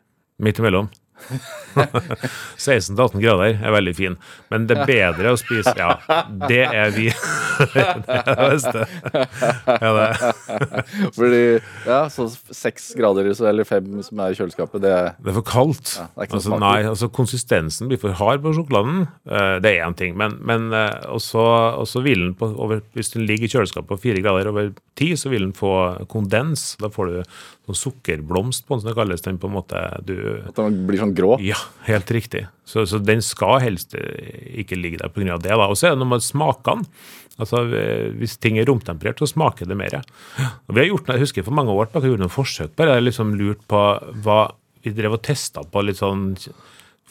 [0.44, 0.90] Midt imellom.
[2.58, 4.16] 16-18 grader er veldig fin,
[4.52, 5.98] men det er bedre å spise Ja,
[6.48, 7.10] det er vi.
[7.74, 8.86] det er det beste.
[9.68, 10.32] Ja, det.
[11.18, 11.42] Fordi,
[11.88, 15.48] ja, så seks grader eller fem som er i kjøleskapet, det er Det er for
[15.48, 15.94] kaldt.
[15.98, 19.08] Ja, er altså, nei, altså Konsistensen blir for hard på sjokoladen.
[19.30, 20.16] eh, det er én ting.
[20.20, 21.44] Men, men eh, også,
[21.84, 25.18] også vil den på, over, hvis den ligger i kjøleskapet på fire grader over 10
[25.22, 25.74] så vil den få
[26.12, 26.76] kondens.
[26.82, 27.18] Da får du
[27.68, 29.24] sånn sukkerblomst på den, som det kalles.
[29.26, 30.16] Den på en måte du
[30.48, 31.36] at den blir sånn grå.
[31.44, 32.46] Ja, helt riktig.
[32.68, 35.38] Så, så den skal helst eh, ikke ligge der pga.
[35.38, 35.52] det.
[35.52, 35.68] da.
[35.68, 36.88] Og så er det noe med smakene.
[37.38, 40.00] Altså, eh, Hvis ting er romtemperert, så smaker det mer.
[40.68, 42.98] Og vi har gjort, jeg husker For mange år tilbake gjorde noen forsøk på det.
[43.04, 43.84] Liksom lurt på
[44.24, 44.40] hva
[44.86, 46.32] Vi drev og testa på litt sånn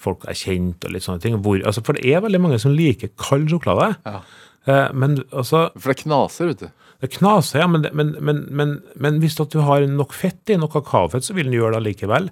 [0.07, 1.39] folk er kjent og litt sånne ting.
[1.43, 3.97] Hvor, altså, for det er veldig mange som liker kald sjokolade.
[4.07, 4.21] Ja.
[4.67, 6.69] Eh, men altså For det knaser, vet du.
[7.03, 11.27] Det knaser, ja, men, men, men, men, hvis du har nok fett i, nok kakaofett,
[11.27, 12.31] så vil den gjøre det likevel.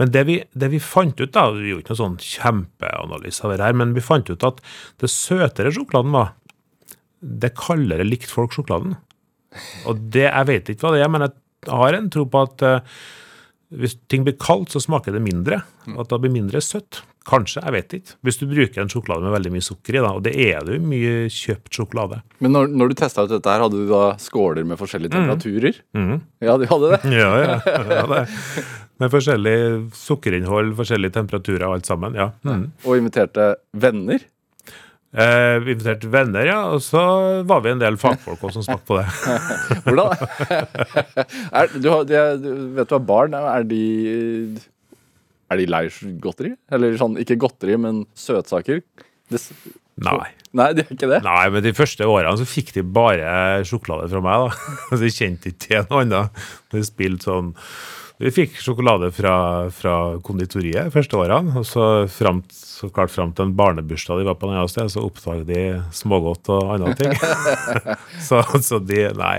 [0.00, 3.52] Men det vi, det vi fant ut, da, vi gjorde ikke noen sånn kjempeanalyse av
[3.52, 4.62] det her, men vi fant ut at
[5.02, 6.32] det søtere sjokoladen var,
[7.20, 8.96] det kaldere likte folk sjokoladen.
[9.88, 12.64] Og det, jeg vet ikke hva det er, men jeg har en tro på at
[12.64, 12.96] eh,
[13.76, 15.60] hvis ting blir kaldt, så smaker det mindre.
[15.96, 17.02] At det blir mindre søtt.
[17.26, 18.14] Kanskje, jeg vet ikke.
[18.26, 20.76] Hvis du bruker en sjokolade med veldig mye sukker i, da, og det er det
[20.76, 22.20] jo mye kjøpt sjokolade.
[22.44, 25.80] Men når, når du testa ut dette her, hadde du da skåler med forskjellige temperaturer?
[25.96, 26.20] Mhm.
[26.46, 27.00] Ja, de hadde det.
[27.16, 27.58] Ja, ja.
[27.90, 28.22] ja det.
[29.02, 29.58] Med forskjellig
[29.92, 32.14] sukkerinnhold, forskjellige temperaturer og alt sammen.
[32.16, 32.30] ja.
[32.48, 32.70] Mm.
[32.86, 34.22] Og inviterte venner.
[35.16, 37.02] Eh, vi inviterte venner, ja, og så
[37.48, 39.06] var vi en del fagfolk også som smakte på det.
[39.84, 40.16] Hvordan
[41.52, 43.46] er, du, har, de, du vet du hva barn er?
[43.52, 43.82] Er de
[45.52, 45.84] Er de lei
[46.22, 46.54] godteri?
[46.74, 48.80] Eller sånn, ikke godteri, men søtsaker?
[49.30, 49.40] Det,
[50.04, 50.28] Nei.
[50.54, 51.20] nei, de er ikke det?
[51.24, 54.74] Nei, men de første årene så fikk de bare sjokolade fra meg, da.
[54.90, 56.42] Så de kjente ikke til noe annet.
[56.74, 57.54] De spilte sånn
[58.16, 59.32] Vi fikk sjokolade fra,
[59.76, 64.38] fra konditoriet første årene, og så, fram, så klart fram til en barnebursdag de var
[64.40, 65.58] på annet sted, så oppdaget de
[65.92, 67.12] smågodt og andre ting.
[68.28, 69.34] så, så de Nei.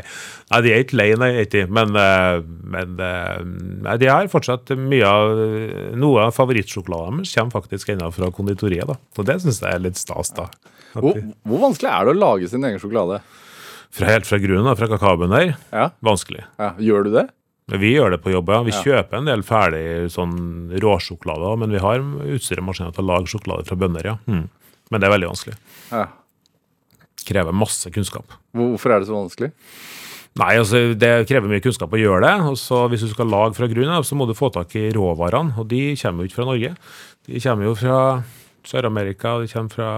[0.51, 1.63] nei, de er ikke lei, nei, ikke.
[1.73, 2.37] Men, eh,
[2.75, 3.39] men eh,
[3.87, 5.41] nei, de har fortsatt mye av
[5.97, 8.99] Noe av favorittsjokoladen deres kommer faktisk ennå fra konditoriet, da.
[9.17, 10.45] Og det syns jeg er litt stas, da.
[10.93, 13.23] Hvor, de- hvor vanskelig er det å lage sin egen sjokolade?
[13.97, 15.53] fra helt fra grunnen, fra kakaobønner.
[15.73, 16.43] Ja, Vanskelig.
[16.59, 16.73] ja.
[16.83, 17.25] Gjør du det?
[17.67, 18.61] Vi gjør det på jobb, ja.
[18.63, 18.81] Vi Ja.
[18.83, 23.27] kjøper en del ferdig sånn råsjokolade, men vi har utstyr og maskiner til å lage
[23.27, 24.17] sjokolade fra bønder, ja.
[24.27, 24.47] Mm.
[24.89, 25.57] Men det er veldig vanskelig.
[25.91, 26.05] Ja.
[27.27, 28.23] Krever masse kunnskap.
[28.55, 29.51] Hvorfor er det så vanskelig?
[30.37, 32.35] Nei, altså det krever mye kunnskap å gjøre det.
[32.47, 34.91] og så Hvis du skal lage fra grunnen, av, så må du få tak i
[34.93, 36.75] råvarene, og de kommer jo ikke fra Norge.
[37.27, 38.23] De kommer jo fra
[38.63, 39.89] Sør-Amerika, de kommer fra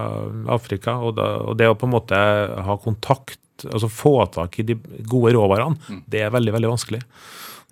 [0.54, 0.96] Afrika.
[1.04, 2.16] Og, da, og det å på en måte
[2.64, 4.74] ha kontakt, altså få tak i de
[5.06, 5.76] gode råvarene,
[6.08, 7.02] det er veldig, veldig vanskelig.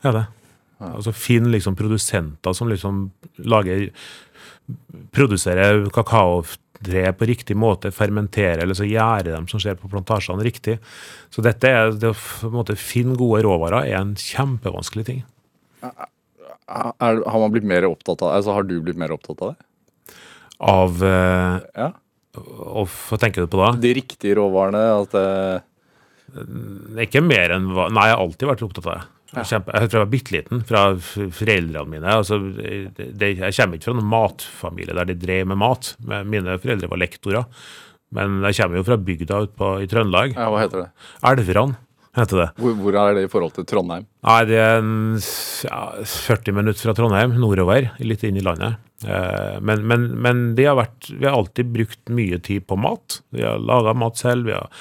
[0.04, 0.26] Ja, det.
[0.78, 3.08] Altså Finn liksom produsenter som liksom
[3.50, 3.88] lager
[5.16, 10.74] Produserer kakaotre på riktig måte, fermenterer eller så gjærer dem som skjer på plantasjene riktig.
[11.32, 15.22] Så dette er, det å måte finne gode råvarer er en kjempevanskelig ting.
[15.82, 16.04] Er,
[17.00, 20.16] har man blitt mer opptatt av Altså, har du blitt mer opptatt av det?
[20.68, 21.92] Av eh, Ja.
[22.37, 23.72] og Hva tenker du på da?
[23.80, 24.84] De riktige råvarene?
[25.00, 25.62] At det,
[26.92, 29.06] er ikke mer enn hva Nei, jeg har alltid vært opptatt av det.
[29.34, 32.14] Jeg, kjempe, jeg tror jeg var bitte liten, fra foreldrene mine.
[32.20, 35.90] Altså, det, jeg kommer ikke fra noen matfamilie der de drev med mat.
[36.24, 37.44] Mine foreldre var lektorer.
[38.16, 40.32] Men jeg kommer jo fra bygda utpå i Trøndelag.
[40.32, 40.88] ja, hva heter det?
[41.28, 41.74] Elveran
[42.16, 42.46] heter det.
[42.56, 44.06] Hvor, hvor er det i forhold til Trondheim?
[44.24, 44.94] Nei, det er en,
[45.68, 48.80] ja, 40 minutter fra Trondheim, nordover, litt inn i landet.
[49.04, 53.20] Eh, Men, men, men har vært, vi har alltid brukt mye tid på mat.
[53.36, 54.48] Vi har laga mat selv.
[54.48, 54.72] Vi har,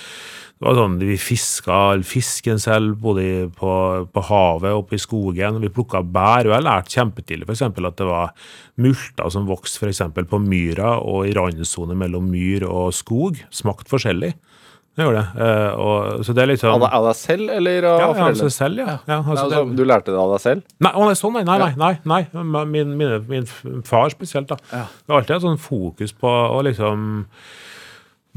[0.57, 3.71] det var sånn, Vi fiska fisken selv, både på,
[4.09, 5.59] på havet og oppe i skogen.
[5.61, 6.49] Vi plukka bær.
[6.49, 7.61] Og jeg lærte kjempetidlig f.eks.
[7.67, 8.33] at det var
[8.81, 10.01] multer som vokste f.eks.
[10.17, 13.37] på myra og i randsone mellom myr og skog.
[13.53, 14.33] Smakt forskjellig.
[14.97, 15.45] Det gjorde det.
[15.45, 18.07] Eh, og, så det er litt sånn Av deg- av selv, eller av ja, ja,
[18.07, 18.31] foreldrene?
[18.31, 18.95] altså selv, ja.
[19.05, 20.63] ja altså, altså, du lærte det av deg selv?
[20.81, 22.65] nei, å, nei, sånn, nei, nei, nei, nei, nei.
[22.73, 23.45] Min, mine, min
[23.85, 24.57] far spesielt, da.
[24.73, 24.87] Ja.
[24.89, 27.05] Det var alltid et sånn fokus på å liksom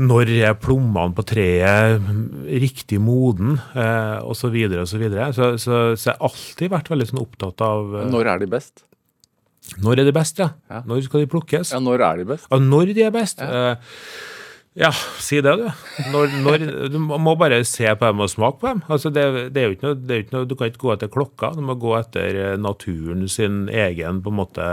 [0.00, 2.00] Når er plommene på treet
[2.62, 5.32] riktig moden, eh, og så videre og så videre.
[5.36, 8.48] Så, så, så jeg har alltid vært veldig sånn opptatt av eh, Når er de
[8.54, 8.84] best?
[9.78, 10.50] når er de best, ja.
[10.70, 10.82] Ja.
[10.88, 11.72] Når skal de plukkes?
[11.74, 12.48] Ja, når er de best?
[12.50, 13.42] Ja, når de er best?
[13.44, 13.76] Ja,
[14.80, 14.90] ja
[15.22, 15.68] si det, du.
[16.10, 18.82] Når, når, du må bare se på dem og smake på dem.
[18.90, 20.84] Altså, det, det er jo ikke noe, det er jo ikke noe, Du kan ikke
[20.86, 24.70] gå etter klokka, du må gå etter eh, naturen sin egen på en måte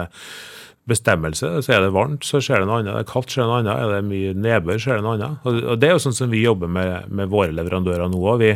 [0.90, 1.52] bestemmelse.
[1.66, 2.94] Så er det varmt, så skjer det noe annet.
[2.94, 3.84] Er det kaldt, skjer det noe annet.
[3.84, 5.46] Er det mye nedbør, skjer det noe annet.
[5.48, 8.48] Og, Det er jo sånn som vi jobber med, med våre leverandører nå òg.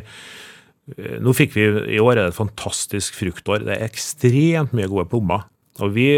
[1.21, 3.67] Nå fikk vi i år er det et fantastisk fruktår.
[3.67, 5.47] Det er ekstremt mye gode plommer.
[5.81, 6.09] Og vi,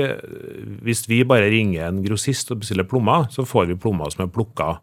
[0.85, 4.33] Hvis vi bare ringer en grossist og bestiller plommer, så får vi plommer som er
[4.33, 4.75] plukka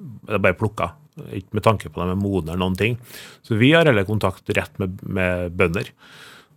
[0.00, 0.90] det er bare plukka.
[1.36, 2.96] Ikke med tanke på dem er modne eller noen ting.
[3.44, 5.90] Så vi har heller kontakt rett med, med bønder.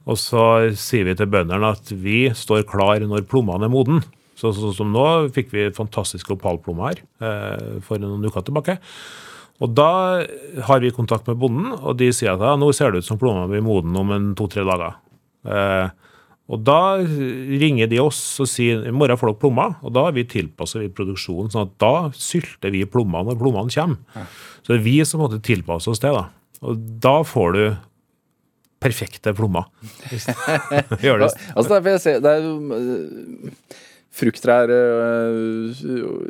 [0.10, 0.44] Og så
[0.80, 4.04] sier vi til bøndene at vi står klar når plommene er moden.
[4.36, 8.80] Så, så, som nå fikk vi fantastiske opalplommer her eh, for noen uker tilbake.
[9.64, 10.24] Og da
[10.68, 13.20] har vi kontakt med bonden, og de sier at ja, nå ser det ut som
[13.22, 14.98] plommene blir moden om en to-tre dager.
[15.48, 15.94] Eh,
[16.52, 20.18] og da ringer de oss og sier i morgen får dere plommer, og da har
[20.18, 24.28] vi tilpasset produksjonen, sånn at da sylter vi plommene når plommene kommer.
[24.60, 26.12] Så det er vi som måtte tilpasse oss det.
[26.12, 26.28] da.
[26.68, 27.64] Og da får du
[28.84, 29.70] perfekte plommer.
[31.04, 31.32] Gjør det.
[31.56, 33.54] Altså, det er, for jeg ser, det er jo øh,
[34.14, 35.86] frukttrær øh,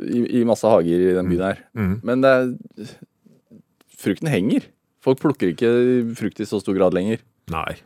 [0.08, 1.64] i, i masse hager i den byen her.
[1.74, 1.98] Mm.
[2.02, 2.94] Men det er
[4.04, 4.66] Frukten henger.
[5.04, 5.70] Folk plukker ikke
[6.18, 7.22] frukt i så stor grad lenger.
[7.52, 7.76] Nei,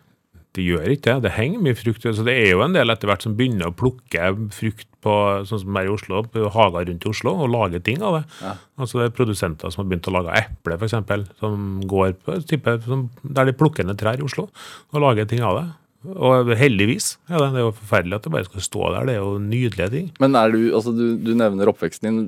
[0.59, 1.29] det gjør ikke det.
[1.29, 2.05] Det henger mye frukt.
[2.05, 5.15] Så det er jo en del etter hvert som begynner å plukke frukt på
[5.47, 8.23] sånn som her i Oslo, på hager rundt i Oslo, og lage ting av det.
[8.43, 8.55] Ja.
[8.83, 12.75] Altså det er produsenter som har begynt å lage eple, f.eks., som går på type,
[12.87, 15.69] som, der de plukker ned trær i Oslo og lager ting av det.
[16.15, 17.17] Og heldigvis.
[17.31, 19.09] Ja, det er jo forferdelig at det bare skal stå der.
[19.09, 20.13] Det er jo nydelige ting.
[20.23, 22.21] Men er du, altså, du, du nevner oppveksten din.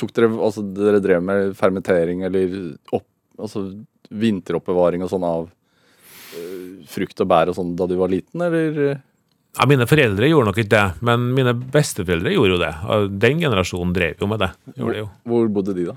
[0.00, 2.56] Tok dere, altså, dere drev med fermentering eller
[2.96, 3.68] opp, altså,
[4.10, 5.48] vinteroppbevaring og sånn av
[6.90, 8.96] frukt og bær og sånn da du var liten, eller?
[9.56, 12.72] Ja, Mine foreldre gjorde nok ikke det, men mine besteforeldre gjorde jo det.
[12.92, 14.50] Og Den generasjonen drev jo med det.
[14.76, 15.06] Hvor, det jo.
[15.24, 15.96] Hvor bodde de, da?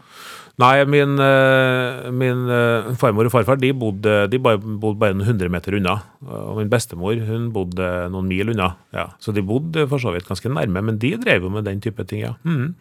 [0.60, 5.48] Nei, min, eh, min eh, farmor og farfar de bodde, de bodde bare noen hundre
[5.52, 5.98] meter unna.
[6.24, 8.74] Og min bestemor hun bodde noen mil unna.
[8.96, 9.10] Ja.
[9.24, 12.04] Så de bodde for så vidt ganske nærme, men de drev jo med den type
[12.08, 12.36] ting, ja.
[12.44, 12.74] Mhm.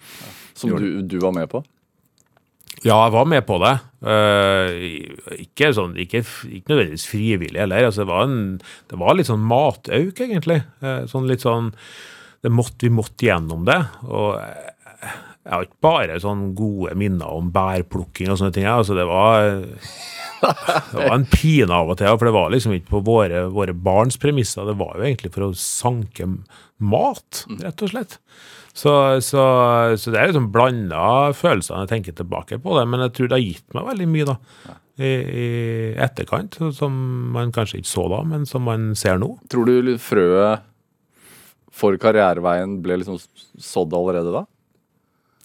[0.58, 1.62] Som du, du var med på?
[2.84, 3.74] Ja, jeg var med på det.
[4.04, 4.70] Uh,
[5.34, 7.88] ikke, sånn, ikke, ikke nødvendigvis frivillig heller.
[7.88, 8.38] Altså, det, var en,
[8.90, 10.60] det var litt sånn matauk, egentlig.
[10.84, 11.72] Uh, sånn litt sånn
[12.46, 13.80] måtte, Vi måtte gjennom det.
[14.06, 18.68] Og eh, jeg har ikke bare sånn gode minner om bærplukking og sånne ting.
[18.70, 19.48] Altså, det var
[20.92, 23.74] det var en pine av og til, for det var liksom ikke på våre, våre
[23.74, 24.68] barns premisser.
[24.68, 26.28] Det var jo egentlig for å sanke
[26.78, 28.18] mat, rett og slett.
[28.78, 28.92] Så,
[29.26, 29.42] så,
[29.98, 33.30] så det er liksom blanda følelser når jeg tenker tilbake på det, men jeg tror
[33.30, 34.36] det har gitt meg veldig mye da,
[34.98, 35.48] i, i
[35.98, 36.94] etterkant, som
[37.34, 39.32] man kanskje ikke så da, men som man ser nå.
[39.50, 40.62] Tror du frøet
[41.78, 43.18] for karriereveien ble liksom
[43.62, 44.44] sådd allerede da?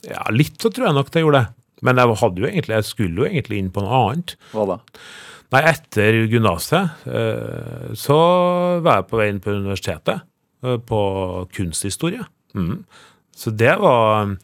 [0.04, 1.63] Ja, litt så tror jeg nok det gjorde det.
[1.84, 4.36] Men jeg, hadde jo egentlig, jeg skulle jo egentlig inn på noe annet.
[4.54, 4.80] Hva da?
[5.54, 8.20] Nei, etter gymnaset eh, så
[8.82, 10.24] var jeg på vei inn på universitetet,
[10.66, 11.02] eh, på
[11.54, 12.24] kunsthistorie.
[12.58, 12.80] Mm.
[13.34, 14.36] Så det var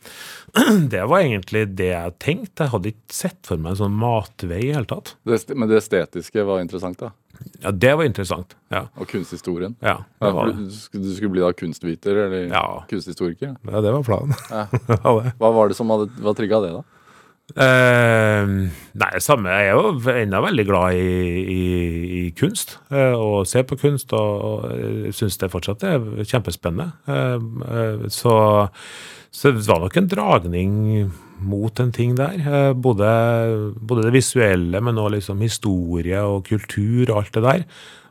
[0.94, 2.66] Det var egentlig det jeg tenkte.
[2.66, 5.16] Jeg hadde ikke sett for meg en sånn matvei i hele tatt.
[5.30, 7.12] Det, men det estetiske var interessant, da?
[7.64, 8.56] Ja, det var interessant.
[8.74, 8.86] Ja.
[9.00, 9.78] Og kunsthistorien?
[9.86, 10.66] ja, det var det.
[10.68, 12.64] du, skulle bli da kunstviter eller Ja.
[12.90, 13.56] kunsthistoriker?
[13.64, 14.36] Ja, det var planen.
[14.50, 14.66] Ja.
[15.00, 15.14] Ja.
[15.40, 16.84] Hva var det som hadde, hva trigga det, da?
[17.56, 18.50] Eh,
[19.00, 19.50] nei, samme.
[19.50, 21.62] Jeg er jo ennå veldig glad i, i,
[22.20, 22.78] i kunst.
[22.92, 26.92] eh, og ser på kunst, og, og syns det fortsatt er kjempespennende.
[27.10, 28.36] Eh, eh, så,
[29.32, 30.76] så det var nok en dragning
[31.40, 32.38] mot en ting der.
[32.44, 33.10] eh, både,
[33.80, 37.66] både det visuelle, men òg liksom historie og kultur og alt det der.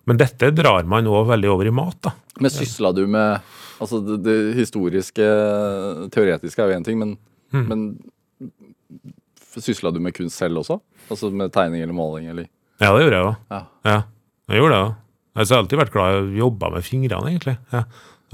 [0.09, 2.15] Men dette drar man òg veldig over i mat, da.
[2.41, 3.41] Men sysla du med
[3.79, 5.23] Altså, det, det historiske,
[6.11, 7.13] teoretiske er jo én ting, men,
[7.55, 7.63] Mm.
[7.71, 7.83] men
[9.65, 10.79] sysla du med kunst selv også?
[11.09, 12.49] Altså med tegning eller maling, eller?
[12.79, 13.39] Ja, det gjorde jeg òg.
[13.51, 13.63] Ja.
[13.89, 14.01] Ja,
[14.53, 14.99] jeg gjorde det òg.
[15.39, 17.57] Jeg har alltid vært glad i å jobbe med fingrene, egentlig.
[17.75, 17.85] Ja.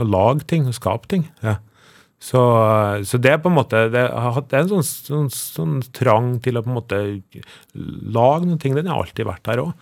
[0.00, 1.28] Å lage ting, og skape ting.
[1.44, 1.58] Ja.
[2.24, 2.40] Så,
[3.04, 6.62] så det er på en måte Det, er en sånn, sånn, sånn trang til å
[6.64, 7.00] på en måte
[7.74, 8.76] lage noen ting.
[8.78, 9.74] Den har alltid vært der òg.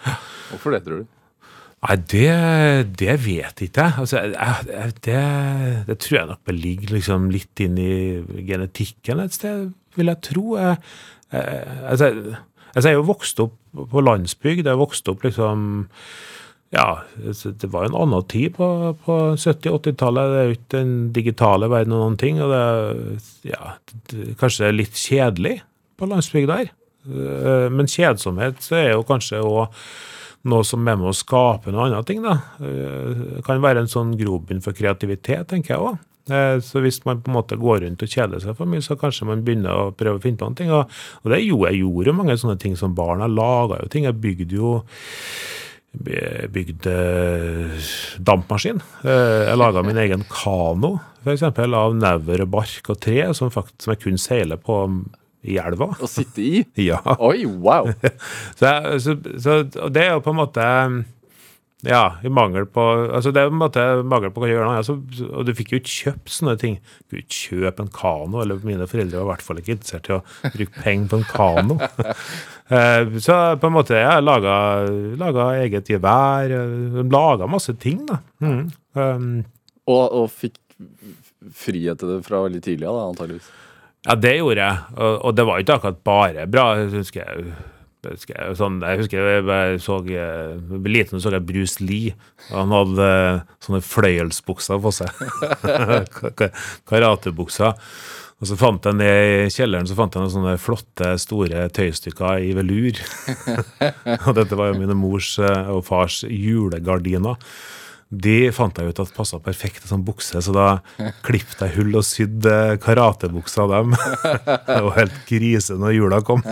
[0.50, 1.10] Hvorfor det, tror du?
[1.82, 2.26] Nei, det,
[2.98, 3.94] det vet ikke jeg.
[4.02, 5.22] Altså, jeg, det,
[5.88, 7.94] det tror jeg nok ligger liksom litt inn i
[8.46, 10.44] genetikken et sted, vil jeg tro.
[10.62, 10.78] Jeg,
[11.32, 12.12] altså,
[12.72, 13.56] Altså, jeg er jo vokst opp
[13.92, 14.64] på landsbygd.
[14.64, 15.64] Jeg vokste vokst opp liksom
[16.72, 18.66] ja, det var en annen tid på,
[19.04, 20.30] på 70-80-tallet.
[20.30, 22.40] Det er jo ikke den digitale verden og noen ting.
[22.40, 23.74] Og det er ja,
[24.40, 25.58] kanskje litt kjedelig
[26.00, 26.72] på landsbygda her.
[27.04, 29.76] Eh, men kjedsomhet så er jo kanskje òg
[30.48, 32.24] noe som er med å skape noe annet ting.
[32.24, 32.38] da.
[32.64, 36.00] Eh, det kan være en sånn grobunn for kreativitet, tenker jeg òg.
[36.30, 38.98] Eh, så hvis man på en måte går rundt og kjeder seg for mye, så
[38.98, 40.70] kanskje man begynner å prøve å finne på noen ting.
[40.74, 40.92] Og,
[41.26, 43.24] det gjorde jeg gjorde jo mange sånne ting som barn.
[43.24, 44.06] Jeg laga jo ting.
[44.08, 44.76] Jeg bygde jo
[45.92, 46.86] bygd
[48.24, 48.78] dampmaskin.
[49.04, 51.44] Eh, jeg laga min egen kano, f.eks.
[51.50, 54.78] av never og bark og tre, som, faktisk, som jeg kunne seile på
[55.42, 55.90] i elva.
[55.98, 56.62] Å sitte i?
[56.88, 57.00] Ja.
[57.18, 57.90] Oi, wow!
[58.58, 59.58] så, så, så,
[59.92, 60.68] det er jo på en måte
[61.82, 64.78] ja, i mangel på altså Det er på en måte mangel på å gjøre noe.
[64.78, 64.94] Altså,
[65.26, 66.76] og du fikk jo ikke kjøpt sånne ting.
[67.02, 70.10] Du kunne ikke kjøpe en kano, eller mine foreldre var i hvert fall ikke interessert
[70.10, 70.20] i å
[70.54, 71.78] bruke penger på en kano.
[72.72, 74.52] Eh, så på en måte jeg laga,
[75.20, 78.16] laga eget gevær, eh, laga masse ting, da.
[78.40, 78.62] Mm.
[78.96, 79.26] Um,
[79.90, 80.56] og, og, fikk
[81.58, 83.50] frihet til det fra veldig tidlig av, antageligvis?
[84.06, 84.86] Ja, det gjorde jeg.
[84.96, 86.66] Og, og, det var jo ikke akkurat bare bra.
[86.80, 87.52] Jeg husker jeg
[88.02, 90.56] jeg, sånn, jeg husker jeg så jeg,
[90.90, 92.16] liten så jeg Bruce Lee.
[92.50, 93.10] Han hadde
[93.62, 95.22] sånne fløyelsbukser på seg.
[96.90, 97.78] Karatebukser.
[98.42, 102.42] Og så fant jeg ned i kjelleren så fant jeg noen sånne flotte, store tøystykker
[102.42, 102.98] i velur.
[104.26, 107.38] og dette var jo mine mors eh, og fars julegardiner.
[108.12, 110.66] De fant jeg ut at passa perfekt som bukse, så da
[111.24, 113.94] klippet jeg hull og sydde karatebukser av dem.
[114.68, 116.44] det var helt krise når jula kom.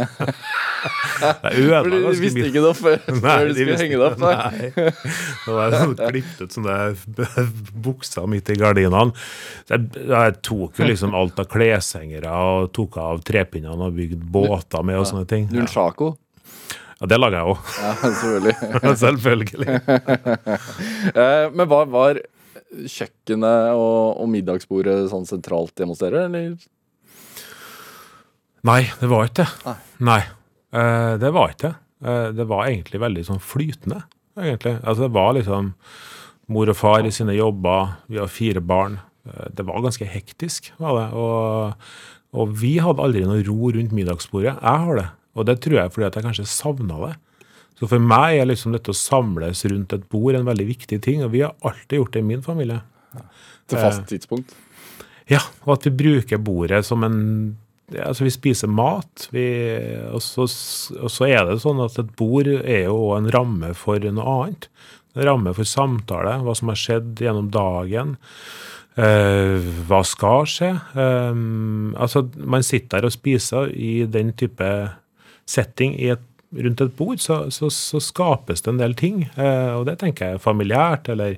[1.21, 4.23] Ganske De visste ikke noe før, nei, før de skulle henge det opp?
[4.25, 4.71] Nei.
[5.45, 6.79] Det var sånn klippet ut sånne
[7.91, 9.13] bukser midt i gardinene.
[9.69, 15.03] Jeg, tok jo liksom alt av kleshengere og tok av trepinnene og bygde båter med
[15.03, 15.51] og sånne ting.
[15.53, 16.15] Nunchako?
[16.15, 16.30] Ja,
[17.09, 17.71] det lager jeg òg.
[17.81, 18.55] Ja, selvfølgelig.
[19.05, 19.69] selvfølgelig.
[21.11, 22.19] Eh, men hva var
[22.71, 26.53] kjøkkenet og, og, middagsbordet sånn sentralt hjemme hos dere, eller?
[28.69, 29.49] Nei, det var ikke det.
[29.65, 29.77] Nei.
[30.11, 30.21] Nei.
[30.71, 31.75] Uh, det var ikke det.
[32.05, 34.03] Uh, det var egentlig veldig sånn flytende,
[34.39, 34.77] egentlig.
[34.85, 35.73] Altså, det var liksom
[36.53, 38.99] mor og far i sine jobber, vi har fire barn.
[39.55, 41.09] Det var ganske hektisk, var det.
[41.15, 41.91] Og,
[42.35, 44.57] og vi hadde aldri noe ro rundt middagsbordet.
[44.57, 45.09] Jeg har det.
[45.39, 47.15] Og det tror jeg fordi at jeg kanskje savna det.
[47.81, 51.23] Så for meg er liksom dette å samles rundt et bord en veldig viktig ting,
[51.25, 52.83] og vi har alltid gjort det i min familie.
[53.71, 54.53] Til fast tidspunkt?
[55.31, 57.19] Ja, og at vi bruker bordet som en
[57.91, 59.49] Altså, vi spiser mat, vi,
[60.15, 63.99] og, så, og, så, er det sånn at et bord er jo en ramme for
[64.15, 64.69] noe annet.
[65.19, 68.13] En ramme for samtale, hva som har skjedd gjennom dagen.
[68.95, 69.59] Uh,
[69.91, 70.71] hva skal skje?
[70.95, 74.71] Um, altså, man sitter der og spiser i den type
[75.51, 76.23] setting et,
[76.57, 79.25] rundt et bord, så, så, så, skapes det en del ting.
[79.37, 81.37] Eh, og det tenker jeg er familiært, eller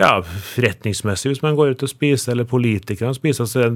[0.00, 3.48] ja, forretningsmessig hvis man går ut og spiser, eller politikerne spiser.
[3.50, 3.68] Så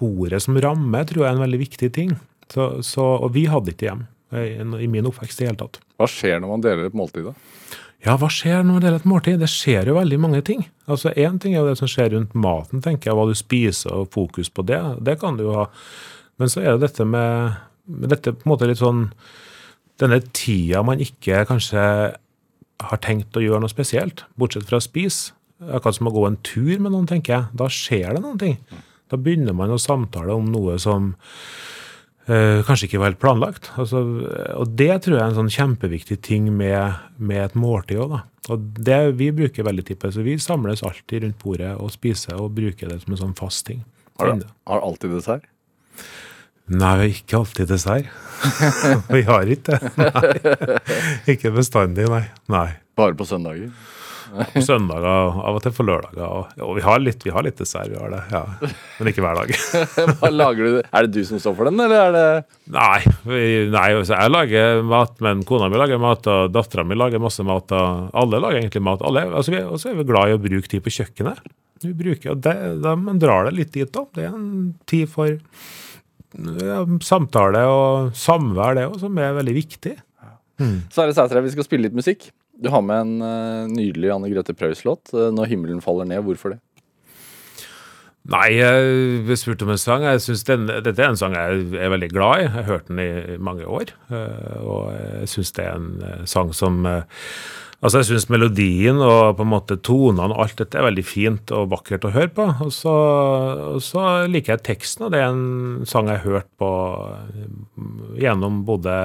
[0.00, 2.16] bordet som ramme tror jeg er en veldig viktig ting.
[2.50, 5.80] Så, så, og vi hadde ikke hjem i, i min oppvekst i det hele tatt.
[6.00, 7.78] Hva skjer når man deler et måltid, da?
[8.00, 9.42] Ja, hva skjer når man deler et måltid?
[9.42, 10.64] Det skjer jo veldig mange ting.
[10.88, 13.92] Altså, Én ting er jo det som skjer rundt maten, tenker jeg, hva du spiser
[13.92, 14.80] og fokus på det.
[15.04, 15.66] Det kan du jo ha.
[16.40, 17.58] Men så er det dette med
[18.10, 19.08] dette på en måte litt sånn
[20.00, 21.80] Denne tida man ikke kanskje
[22.80, 25.34] har tenkt å gjøre noe spesielt, bortsett fra å spise.
[25.60, 27.48] Akkurat som å gå en tur med noen, tenker jeg.
[27.60, 28.56] Da skjer det noen ting.
[29.12, 31.10] Da begynner man å samtale om noe som
[32.30, 33.68] øh, kanskje ikke var helt planlagt.
[33.80, 34.00] Altså,
[34.56, 38.24] og det tror jeg er en sånn kjempeviktig ting med, med et måltid òg, da.
[38.50, 40.14] Og det vi bruker veldig tippet.
[40.16, 43.66] Så vi samles alltid rundt bordet og spiser og bruker det som en sånn fast
[43.68, 43.84] ting.
[44.18, 45.44] Har du har alltid dessert?
[46.70, 48.10] Nei, vi har ikke alltid dessert.
[49.14, 49.94] vi har ikke det.
[49.98, 50.52] Nei.
[51.34, 52.26] Ikke bestandig, nei.
[52.52, 52.68] nei.
[52.98, 53.72] Bare på søndager?
[54.30, 55.06] på søndager,
[55.42, 56.26] av og til på lørdager.
[56.26, 58.20] Og, og vi, har litt, vi, har litt, dessert, vi har det.
[58.30, 58.42] ja.
[58.98, 59.52] Men ikke hver dag.
[60.20, 60.78] Hva lager du?
[60.86, 62.26] Er det du som står for den, eller er det
[62.70, 66.98] Nei, vi, nei altså, jeg lager mat, men kona mi lager mat, og dattera mi
[66.98, 67.74] lager masse mat.
[67.74, 69.04] og Alle lager egentlig mat.
[69.06, 71.42] Alle, altså, vi, og så er vi glad i å bruke tid på kjøkkenet.
[71.80, 74.04] Vi bruker, og det, de drar det litt dit, da.
[74.14, 75.38] Det er en tid for
[77.02, 79.96] samtale og samvær, det òg, som er veldig viktig.
[80.60, 80.78] Mm.
[80.92, 82.30] Sverre Sætre, vi skal spille litt musikk.
[82.60, 86.22] Du har med en uh, nydelig Anne Grete Preus-låt, uh, 'Når himmelen faller ned'.
[86.26, 86.60] Hvorfor det?
[88.30, 90.04] Nei, jeg ble spurt om en sang.
[90.04, 92.42] Jeg synes den, Dette er en sang jeg er veldig glad i.
[92.42, 93.94] Jeg har hørt den i mange år.
[94.12, 96.84] Uh, og jeg syns det er en sang som
[97.80, 101.52] Altså, Jeg syns melodien og på en måte tonene og alt dette er veldig fint
[101.56, 102.44] og vakkert å høre på.
[102.66, 102.96] Og så,
[103.76, 106.72] og så liker jeg teksten, og det er en sang jeg har hørt på
[108.20, 108.96] gjennom både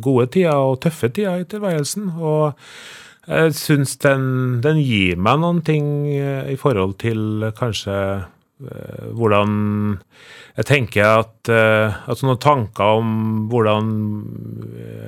[0.00, 2.14] gode tider og tøffe tider i tilværelsen.
[2.16, 2.56] Og
[3.26, 4.24] jeg syns den,
[4.64, 9.50] den gir meg noen ting i forhold til kanskje Eh, hvordan
[10.56, 13.10] Jeg tenker at altså noen tanker om
[13.52, 13.90] hvordan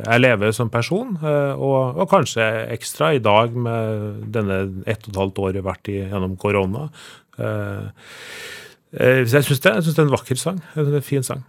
[0.04, 2.44] jeg lever som person, uh, og, og, kanskje
[2.74, 6.90] ekstra i dag med denne ett og et halvt året vært i, gjennom korona.
[7.38, 10.60] Jeg syns det, det, er en vakker sang.
[10.76, 11.44] En fin sang.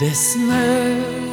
[0.00, 1.27] Det snør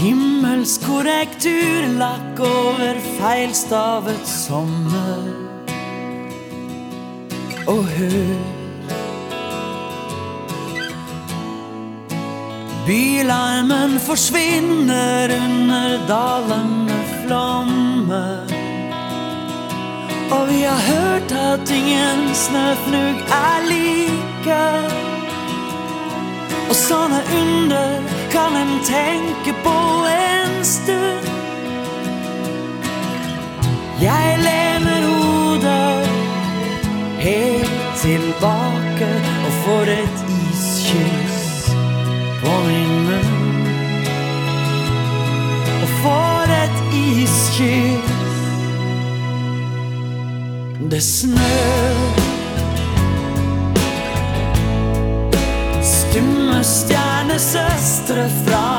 [0.00, 5.26] Himmelsk korrekturlakk over feilstavet sommer.
[7.68, 8.40] Og hør
[12.86, 18.56] Bylarmen forsvinner under dalende flommer.
[20.32, 25.19] Og vi har hørt at ingen snøfnugg er like.
[26.70, 27.96] Og sånne under
[28.30, 31.26] kan en tenke på en stund.
[33.98, 36.06] Jeg lener hodet
[37.24, 39.10] helt tilbake
[39.48, 41.74] og får et iskyss
[42.44, 43.68] på min munn.
[45.82, 48.16] Og får et iskyss.
[50.90, 51.89] Det snør.
[57.50, 58.69] Stjernesøstre fra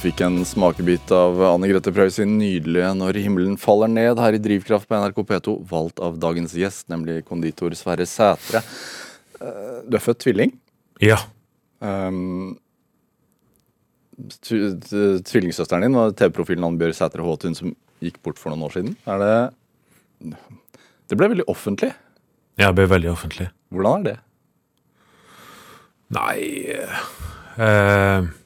[0.00, 4.38] fikk en smakebit av Anne Grete Preus sin nydelige 'Når himmelen faller ned' her i
[4.38, 8.62] Drivkraft på NRK P2, valgt av dagens gjest, nemlig konditor Sverre Sætre.
[9.40, 10.52] Eh, du er født tvilling.
[11.00, 11.18] Ja.
[11.80, 12.58] Um,
[14.40, 18.96] tvillingsøsteren din var TV-profilen Annbjørg Sætre Håtun som gikk bort for noen år siden.
[19.06, 19.52] Er det
[21.08, 21.92] Det ble veldig offentlig.
[22.56, 23.50] Ja, det ble veldig offentlig.
[23.70, 24.18] Hvordan er det?
[26.10, 26.38] Nei
[27.58, 28.39] eh,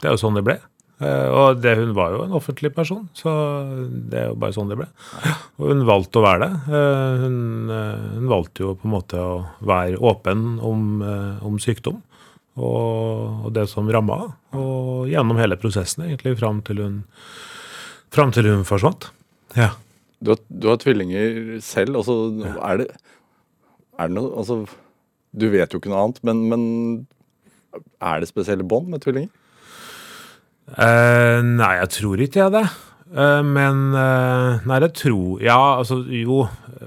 [0.00, 0.58] det er jo sånn det ble.
[0.96, 3.30] Uh, og det, hun var jo en offentlig person, så
[3.84, 4.86] det er jo bare sånn det ble.
[5.60, 6.52] Og hun valgte å være det.
[6.72, 7.38] Uh, hun,
[7.68, 9.34] uh, hun, valgte jo på en måte å
[9.68, 11.02] være åpen om,
[11.44, 12.00] om sykdom
[12.56, 14.22] og, og, det som ramma
[14.56, 16.98] Og gjennom hele prosessen, egentlig, fram til hun,
[18.14, 19.10] fram til hun forsvant.
[19.52, 19.74] Ja.
[20.24, 22.00] Du har, du har tvillinger selv.
[22.00, 22.56] Altså, ja.
[22.70, 22.88] er, det,
[24.00, 24.62] er det noe Altså,
[25.36, 29.28] du vet jo ikke noe annet, men, men er det spesielle bånd med tvillinger?
[30.74, 32.66] Uh, nei, jeg tror ikke jeg det.
[33.14, 36.40] Uh, men uh, Nei, jeg tror Ja, altså jo,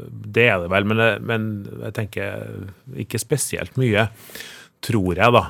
[0.04, 0.88] det er det vel.
[0.90, 1.46] Men, men
[1.86, 2.44] jeg tenker
[3.00, 4.10] ikke spesielt mye.
[4.80, 5.42] Tror jeg, da.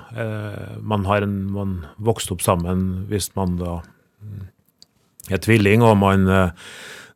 [0.81, 3.75] man har en, man vokst opp sammen hvis man da
[5.29, 6.23] er tvilling, og man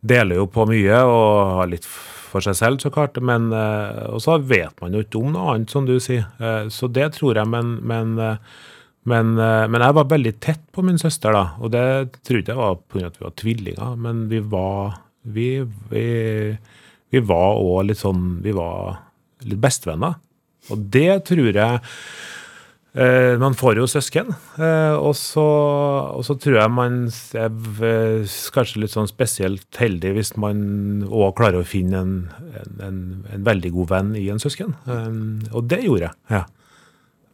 [0.06, 3.18] deler jo på mye og har litt for seg selv, så klart.
[3.18, 6.30] Men Og så vet man jo ikke om noe annet, som du sier.
[6.70, 8.14] så det tror jeg, men, men
[9.10, 11.46] men, eh, men, jeg var veldig tett på min søster, da.
[11.60, 11.86] Og det
[12.24, 13.08] tror jeg ikke var pga.
[13.10, 16.58] at vi var tvillinger, men vi var Vi, vi,
[17.12, 18.98] vi var òg litt sånn Vi var
[19.48, 20.18] litt bestevenner.
[20.72, 21.80] Og det tror jeg
[22.96, 25.46] eh, Man får jo søsken, eh, og, så,
[26.16, 31.64] og, så, tror jeg man er kanskje litt sånn spesielt heldig hvis man òg klarer
[31.64, 32.18] å finne en,
[32.80, 33.00] en,
[33.32, 34.76] en, veldig god venn i en søsken.
[35.52, 36.20] og det gjorde jeg.
[36.40, 36.46] ja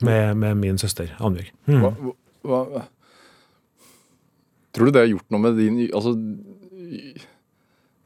[0.05, 1.51] med, med min søster Annbjørg.
[1.69, 1.81] Mm.
[2.45, 2.83] Hva, hva,
[4.75, 6.13] tror du det har gjort noe med din, altså,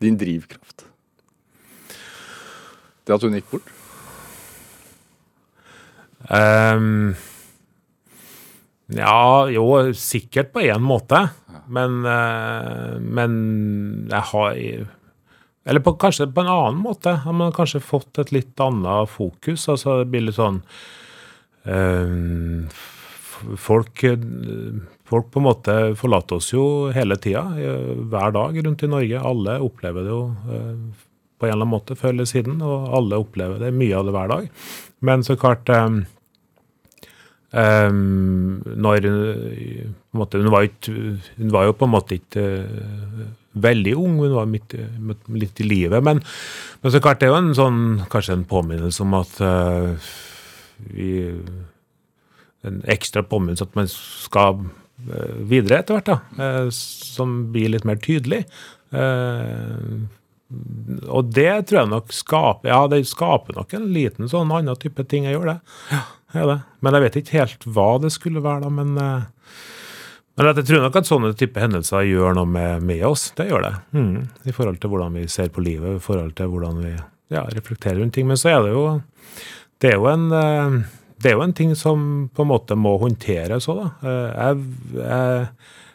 [0.04, 0.88] din drivkraft?
[3.04, 3.70] Det at hun gikk bort?
[6.32, 7.14] Um,
[8.94, 11.30] Ja, jo, sikkert på én måte.
[11.68, 14.58] Men, eh, men jeg har
[15.66, 17.24] Eller på, kanskje på en annen måte.
[17.24, 19.70] Har man kanskje fått et litt annet fokus.
[19.70, 20.62] Altså det blir litt sånn
[23.60, 24.20] Folk eh,
[25.04, 26.64] Folk på en måte forlater oss jo
[26.96, 29.20] hele tida, eh, hver dag rundt i Norge.
[29.20, 30.74] Alle opplever det jo eh,
[31.38, 34.16] på en eller annen måte før eller siden, og alle opplever det mye av det
[34.16, 34.50] hver dag.
[35.04, 35.70] Men så klart
[37.54, 39.06] Ehm, når
[40.18, 40.94] måte, hun, var ikke,
[41.38, 43.26] hun var jo på en måte ikke uh,
[43.62, 46.02] veldig ung, hun var midt, midt, litt i livet.
[46.06, 46.24] Men,
[46.82, 50.10] men så klart det er jo en sånn, kanskje en påminnelse om at eh,
[50.90, 51.10] vi
[52.64, 54.62] En ekstra påminnelse at man skal
[55.12, 56.44] eh, videre etter hvert, da.
[56.46, 58.46] eh, som blir litt mer tydelig.
[58.96, 59.98] Eh,
[61.10, 65.04] og det tror jeg nok skaper Ja, det skaper nok en liten sånn annen type
[65.10, 65.28] ting.
[65.28, 65.60] Jeg gjør det.
[65.92, 66.60] Ja, det.
[66.80, 68.70] Men jeg vet ikke helt hva det skulle være, da.
[68.74, 73.28] Men, men jeg tror nok at sånne type hendelser gjør noe med, med oss.
[73.36, 73.74] Det gjør det.
[73.98, 74.14] Mm.
[74.46, 76.94] I forhold til hvordan vi ser på livet, i forhold til hvordan vi
[77.34, 78.28] ja, reflekterer rundt ting.
[78.30, 78.86] Men så er det jo
[79.84, 80.78] Det er jo en eh,
[81.24, 82.02] det er jo en ting som
[82.36, 83.90] på en måte må håndteres òg, da.
[84.04, 84.64] Eh, Jeg,
[84.98, 85.46] jeg,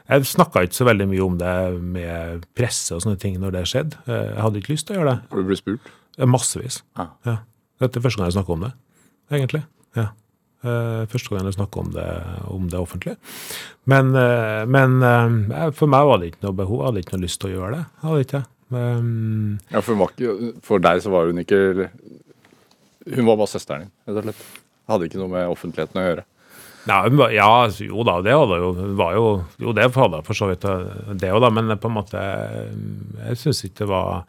[0.09, 1.55] jeg snakka ikke så veldig mye om det
[1.97, 3.99] med presse og sånne ting når det skjedde.
[4.07, 5.19] Eh, Jeg hadde ikke lyst til å gjøre det.
[5.33, 5.91] Har du blitt spurt?
[6.37, 6.81] Massevis.
[6.99, 7.09] Ja.
[7.29, 7.37] Ja.
[7.81, 8.73] Dette er første gang jeg snakker om det,
[9.31, 9.61] egentlig.
[9.97, 10.07] Ja.
[11.13, 12.07] Første gang jeg snakker om det,
[12.51, 13.13] om det offentlig.
[13.87, 14.11] Men,
[14.75, 14.97] men
[15.79, 16.81] for meg var det ikke noe behov.
[16.81, 17.85] Jeg hadde ikke noe lyst til å gjøre det.
[18.01, 18.49] Jeg hadde ikke det.
[18.75, 21.61] Um, Ja, for, ikke, for deg så var hun ikke
[23.15, 24.43] Hun var bare søsteren din, rett og slett.
[24.89, 26.25] Hadde ikke noe med offentligheten å gjøre.
[26.89, 27.49] Nei, var, ja,
[27.85, 29.25] jo da, det hadde jo var jo,
[29.61, 33.61] jo, det hadde for så vidt det òg, da, men på en måte Jeg syns
[33.67, 34.23] ikke det var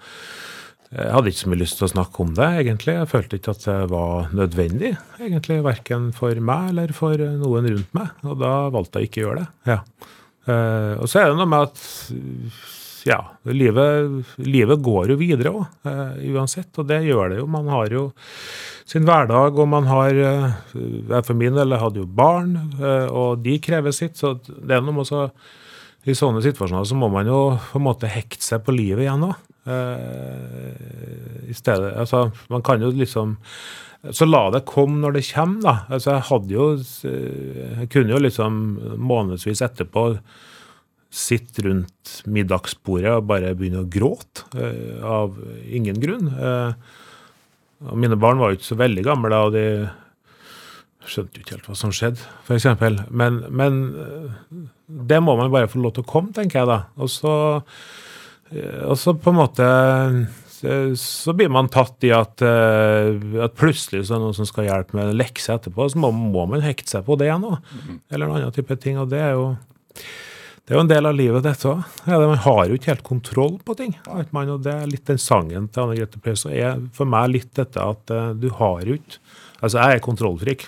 [0.89, 2.95] Jeg hadde ikke så mye lyst til å snakke om det, egentlig.
[2.97, 7.93] Jeg følte ikke at det var nødvendig, egentlig, verken for meg eller for noen rundt
[7.93, 8.15] meg.
[8.25, 9.75] Og da valgte jeg ikke å gjøre det.
[9.75, 9.79] Ja.
[10.49, 11.83] Eh, og så er det noe med at
[13.09, 15.87] ja, livet, livet går jo videre òg,
[16.29, 16.69] uansett.
[16.77, 17.47] Og det gjør det jo.
[17.49, 18.03] Man har jo
[18.89, 23.57] sin hverdag, og man har uh, for min del hadde jo barn, uh, og de
[23.61, 24.17] krever sitt.
[24.19, 25.27] Så det er noe med å
[26.09, 27.41] I sånne situasjoner så må man jo
[27.71, 29.45] på en måte hekte seg på livet igjen òg.
[29.69, 33.35] I stedet Altså, man kan jo liksom
[34.15, 35.73] så la det komme når det kommer, da.
[35.91, 38.61] Altså, jeg hadde jo eh, Jeg kunne jo liksom
[38.95, 40.05] månedsvis etterpå
[41.09, 46.27] sitte rundt middagsbordet og bare begynne å gråte eh, av ingen grunn.
[46.29, 46.73] Eh,
[47.97, 49.63] mine barn var jo ikke så veldig gamle da, og de
[51.09, 52.67] skjønte jo ikke helt hva som skjedde, f.eks.
[53.09, 54.67] Men, men eh,
[55.09, 56.79] det må man bare få lov til å komme, tenker jeg da.
[57.01, 57.33] Og så,
[58.53, 59.65] eh, og så på en måte
[60.59, 64.45] så- så blir man tatt i at, eh, at plutselig så er det noen som
[64.49, 67.61] skal hjelpe med lekse etterpå, så må, må man hekte seg på det igjen òg.
[68.11, 68.97] Eller en annen type ting.
[68.99, 69.55] Og det er jo
[70.69, 71.79] det er jo en del av livet, dette òg.
[72.05, 73.95] Ja, man har jo ikke helt kontroll på ting.
[74.05, 76.45] vet man, og Det er litt den sangen til Anne Grete Preus.
[76.45, 79.17] er for meg litt dette at uh, du har jo ikke
[79.59, 80.67] Altså, jeg er kontrollfrik.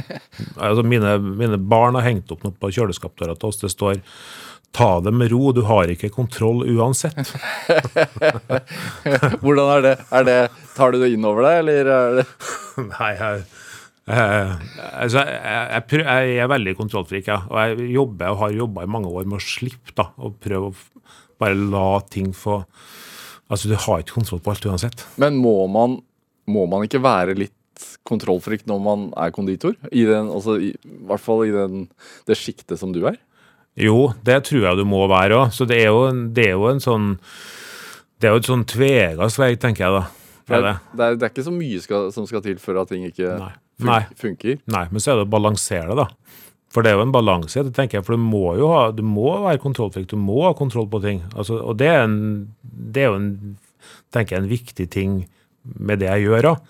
[0.60, 3.62] altså, mine, mine barn har hengt opp noe på kjøleskapsdøra til oss.
[3.64, 3.96] Det står
[4.76, 7.32] 'ta det med ro, du har ikke kontroll uansett'.
[9.42, 9.96] Hvordan er det?
[10.12, 10.38] Er det
[10.76, 12.26] tar du det inn over deg, eller er det
[12.92, 13.42] Nei, jeg,
[14.10, 14.54] eh,
[15.04, 17.42] altså, jeg, jeg, jeg er veldig kontrollfrik, ja.
[17.50, 20.72] og jeg jobber og har jobba i mange år med å slippe da, og prøve
[20.72, 21.06] å
[21.40, 22.62] bare la ting få
[23.50, 25.00] Altså, du har ikke kontroll på alt uansett.
[25.18, 25.96] Men må man,
[26.46, 27.56] må man ikke være litt
[28.06, 29.74] kontrollfrik når man er konditor?
[29.90, 31.88] I den, altså, i, i hvert fall i den,
[32.30, 33.18] det sjiktet som du er?
[33.80, 35.54] Jo, det tror jeg du må være òg.
[35.56, 37.10] Så det er, jo det er jo en sånn
[38.20, 40.04] Det er jo et sånn tveegget vei, tenker jeg da.
[40.50, 40.76] Det er, det.
[40.94, 43.34] det er, det er ikke så mye skal, som skal til for at ting ikke
[43.38, 43.52] Nei.
[43.80, 44.02] Fun Nei.
[44.20, 44.60] funker.
[44.70, 46.08] Nei, men så er det å balansere det, da.
[46.70, 48.06] For det er jo en balanse det, tenker jeg.
[48.06, 50.06] For du må jo ha, du må være kontrollfrik.
[50.12, 51.24] Du må ha kontroll på ting.
[51.34, 52.20] Altså, og det er, en,
[52.62, 53.56] det er jo en,
[54.14, 55.16] tenker jeg, en viktig ting
[55.80, 56.62] med det jeg gjør òg.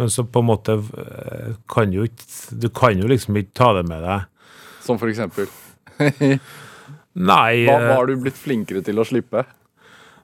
[0.00, 2.06] Men så på en måte eh, kan jo
[2.56, 4.24] Du kan jo liksom ikke ta det med deg.
[4.82, 5.50] Som for eksempel.
[7.12, 9.44] Nei, Hva, eh, hva har du blitt flinkere til å slippe?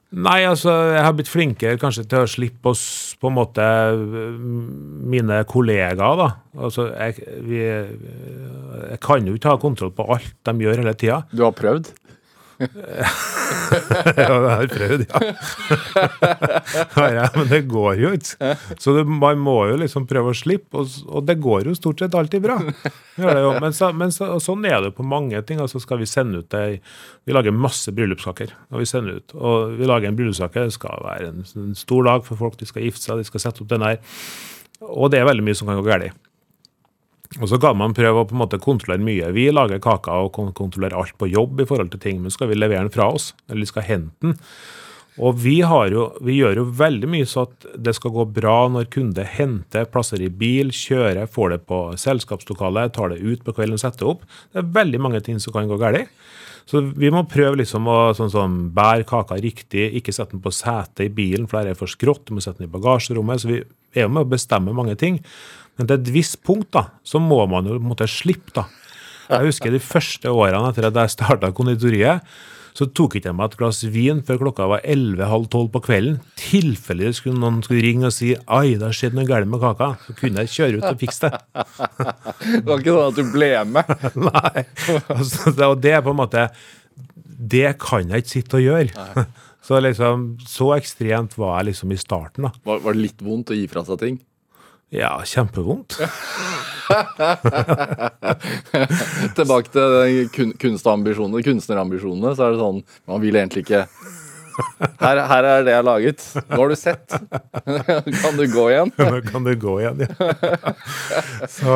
[0.09, 2.83] Nei, altså, jeg har blitt flinkere kanskje til å slippe oss
[3.21, 3.65] på en måte
[4.41, 6.29] mine kollegaer, da.
[6.57, 11.19] Altså, jeg, vi, jeg kan jo ikke ha kontroll på alt de gjør hele tida.
[11.29, 11.91] Du har prøvd?
[12.59, 15.03] Ja, jeg har prøvd,
[17.15, 17.25] ja.
[17.35, 18.51] Men det går jo ikke.
[18.81, 22.03] Så det, man må jo liksom prøve å slippe, og, og det går jo stort
[22.03, 22.57] sett alltid bra.
[23.19, 25.59] Men, så, men så, sånn er det på mange ting.
[25.63, 26.79] Altså skal vi sende ut ei
[27.27, 28.53] Vi lager masse bryllupskaker.
[28.73, 30.67] Og vi sender ut, og vi lager en bryllupskake.
[30.69, 32.59] Det skal være en, en stor dag for folk.
[32.59, 34.01] De skal gifte seg, de skal sette opp den her.
[34.89, 36.15] Og det er veldig mye som kan gå galt.
[37.37, 39.27] Og så kan man prøve å på en måte kontrollere mye.
[39.35, 42.49] Vi lager kaker og kon- kontrollerer alt på jobb i forhold til ting, men skal
[42.49, 44.37] vi levere den fra oss, eller skal hente den.
[45.19, 48.87] Og vi, jo, vi gjør jo veldig mye så at det skal gå bra når
[48.93, 53.75] kunde henter, plasser i bil, kjører, får det på selskapslokalet, tar det ut på kvelden
[53.75, 54.23] og setter opp.
[54.53, 56.07] Det er veldig mange ting som kan gå galt.
[56.69, 60.53] Så vi må prøve liksom å sånn sånn, bære kaka riktig, ikke sette den på
[60.55, 62.27] setet i bilen, for der er for skrått.
[62.29, 63.41] Du må sette den i bagasjerommet.
[63.41, 63.59] Så vi
[63.95, 65.19] er jo med å bestemme mange ting.
[65.79, 68.51] Men til et visst punkt da, så må man jo måtte slippe.
[68.55, 68.67] da.
[69.29, 72.25] Jeg husker de første årene etter at jeg starta konditoriet,
[72.77, 76.19] så tok ikke jeg meg et glass vin før klokka var 11.30 på kvelden.
[76.39, 79.89] Tilfellig skulle noen skulle ringe og si «Ai, det har skjedd noe galt med kaka.
[80.05, 81.41] Så kunne jeg kjøre ut og fikse det.
[82.53, 83.93] Det var ikke sånn at du ble med.
[84.29, 84.63] Nei.
[85.17, 86.45] Altså, og det er på en måte
[87.25, 89.25] Det kan jeg ikke sitte og gjøre.
[89.69, 92.47] Så liksom, så ekstremt var jeg liksom i starten.
[92.47, 92.49] da.
[92.65, 94.15] Var, var det litt vondt å gi fra seg ting?
[94.89, 95.93] Ja, kjempevondt.
[99.37, 103.83] Tilbake til kun, kunstambisjonene, kunstnerambisjonene, så er det sånn Man vil egentlig ikke
[104.99, 106.19] her, her er det jeg har laget.
[106.49, 107.13] Nå har du sett.
[108.23, 108.89] kan du gå igjen?
[108.97, 110.09] Nå kan du gå igjen, ja.
[111.45, 111.69] Så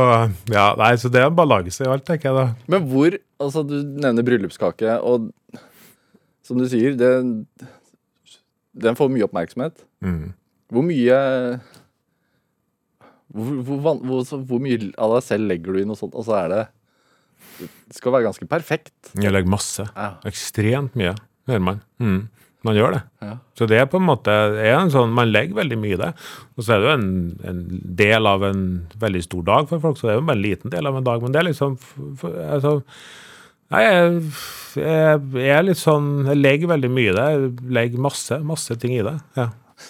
[0.49, 2.47] ja, nei, så det er en balanse i alt, tenker jeg da.
[2.73, 3.13] Men hvor
[3.43, 5.29] Altså, du nevner bryllupskake, og
[6.47, 7.11] som du sier, det,
[8.73, 9.85] den får mye oppmerksomhet.
[10.03, 10.33] Mm.
[10.73, 11.17] Hvor mye
[13.33, 16.13] hvor, hvor, hvor, hvor mye av deg selv legger du i noe sånt?
[16.17, 16.63] Og så er det
[17.61, 18.93] Det skal være ganske perfekt.
[19.17, 19.85] Jeg legger masse.
[19.93, 20.15] Ja.
[20.29, 21.15] Ekstremt mye,
[21.49, 21.83] hører man.
[22.01, 22.21] Mm.
[22.63, 23.01] Man gjør det.
[23.25, 23.33] Ja.
[23.59, 26.11] Så det er på en måte en sånn, Man legger veldig mye i det.
[26.55, 27.09] Og så er det jo en,
[27.49, 27.63] en
[27.99, 28.63] del av en
[29.01, 31.09] veldig stor dag for folk, så det er jo bare en liten del av en
[31.09, 31.25] dag.
[31.25, 32.77] Men det er liksom for, for, altså,
[33.73, 34.21] Nei, jeg,
[34.77, 37.25] jeg, jeg er litt sånn Jeg legger veldig mye i det.
[37.33, 39.15] Jeg legger masse, masse ting i det.
[39.39, 39.47] Ja.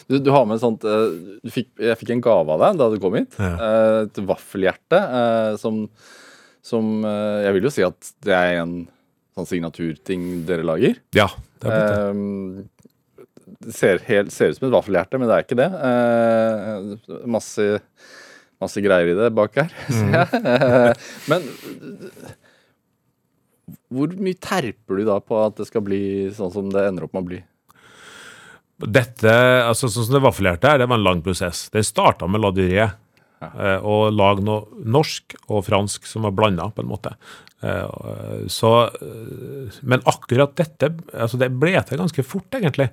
[0.09, 1.09] Du, du har med sånt eh,
[1.43, 3.35] du fikk, Jeg fikk en gave av deg da du kom hit.
[3.37, 3.51] Ja.
[3.59, 5.83] Eh, Et vaffelhjerte eh, som,
[6.65, 6.93] som
[7.43, 8.75] Jeg vil jo si at det er en
[9.33, 10.99] sånn signaturting dere lager.
[11.17, 11.27] ja
[11.63, 12.69] det er blitt det.
[13.63, 15.67] Det ser, helt, ser ut som et vaffelhjerte, men det er ikke det.
[17.31, 17.65] Masse,
[18.59, 20.41] masse greier i det bak her, ser jeg.
[20.43, 21.45] Eh, men
[23.93, 26.03] hvor mye terper du da på at det skal bli
[26.35, 27.39] sånn som det ender opp med å bli?
[28.83, 29.31] Dette,
[29.63, 31.67] altså sånn som det vaffelhjertet er, det var en lang prosess.
[31.71, 32.91] Det starta med laduré.
[33.43, 33.73] Ja.
[33.83, 37.09] og lage noe norsk og fransk som var blanda, på en måte.
[37.63, 42.89] Eh, så, eh, men akkurat dette altså det ble til ganske fort, egentlig.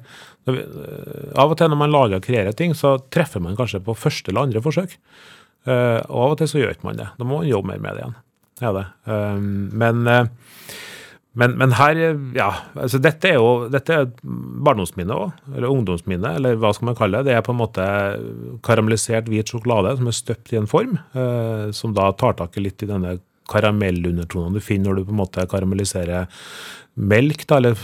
[0.46, 3.82] Vi, eh, av og til når man lager og kreerer ting, så treffer man kanskje
[3.82, 4.94] på første eller andre forsøk.
[5.66, 7.08] Eh, og av og til så gjør ikke man det.
[7.18, 8.16] Da må man jobbe mer med det igjen.
[8.60, 8.86] Ja, det.
[9.10, 9.40] Eh,
[9.82, 10.30] men eh,
[11.38, 11.98] men, men her,
[12.34, 14.08] ja, altså dette er jo dette er
[14.66, 17.30] barndomsminne òg, eller ungdomsminne, eller hva skal man kalle det.
[17.30, 17.86] Det er på en måte
[18.66, 22.64] karamellisert hvit sjokolade som er støpt i en form, eh, som da tar tak i
[22.66, 26.28] litt i denne karamellundertonen du finner når du på en måte karamelliserer
[27.00, 27.78] melk, da, eller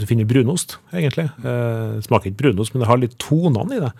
[0.00, 1.28] du finner brunost, egentlig.
[1.44, 3.92] Eh, smaker ikke brunost, men det har litt tonene i det.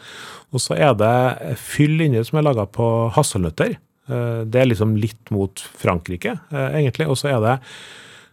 [0.56, 3.76] Og så er det fyll inni som er laga på hasselnøtter.
[4.08, 7.08] Eh, det er liksom litt mot Frankrike, eh, egentlig.
[7.12, 7.56] Og så er det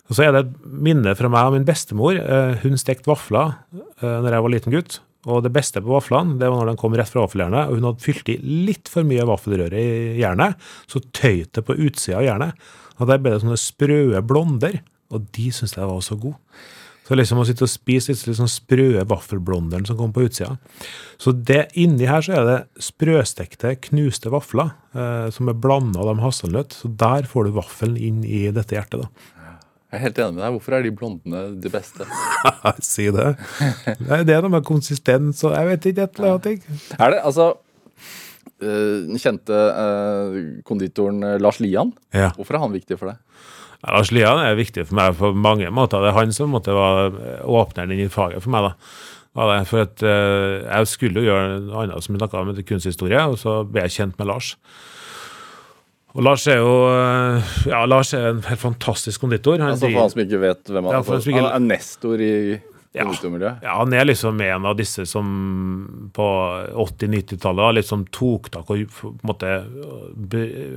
[0.05, 0.53] og så er det et
[0.85, 2.17] minne fra meg og min bestemor.
[2.19, 4.99] Eh, Hun stekte vafler eh, når jeg var liten gutt.
[5.25, 7.87] Og det beste på vaflene det var når de kom rett fra vaffeljernet, og hun
[7.89, 8.35] hadde fylt i
[8.67, 10.53] litt for mye vaffelrøre i jernet,
[10.85, 12.67] så tøyt det på utsida av jernet.
[12.99, 14.77] Og der ble det sånne sprø blonder,
[15.09, 16.37] og de syntes jeg var så gode.
[17.05, 20.55] Så liksom å sitte og spise litt, liksom sprø vaffelblonderen som kom på utsida.
[21.21, 26.09] Så det inni her så er det sprøstekte, knuste vafler eh, som er blanda av
[26.13, 26.73] de hasselnøtt.
[26.73, 29.09] Så der får du vaffelen inn i dette hjertet, da.
[29.95, 30.55] Jeg er helt enig med deg.
[30.57, 32.05] Hvorfor er de blondene de beste?
[32.83, 33.29] si det.
[34.03, 36.47] Nei, det er noe med konsistens og jeg vet ikke et eller annet.
[36.49, 36.81] ting.
[36.99, 37.45] Er det altså
[38.59, 40.35] eh, Den kjente eh,
[40.67, 41.93] konditoren eh, Lars Lian.
[42.11, 42.33] Ja.
[42.35, 43.21] Hvorfor er han viktig for deg?
[43.85, 46.03] Lars Lian er viktig for meg på mange måter.
[46.03, 48.67] Det er han som måtte være åpneren inn i faget for meg.
[48.67, 49.63] da.
[49.69, 53.61] For at Jeg skulle jo gjøre noe annet som vi snakka om, kunsthistorie, og så
[53.63, 54.55] ble jeg kjent med Lars.
[56.15, 59.59] Og Lars er jo eh, ja, Lars er en helt fantastisk konditor.
[59.59, 61.03] Han Altså For han som ikke vet hvem han Ja, er.
[61.19, 62.31] som ikke- Han er nestor i
[62.95, 63.03] Ja.
[63.61, 66.23] Ja, han er liksom en av disse som på
[66.71, 69.49] 80-90-tallet liksom tok tak og på en måte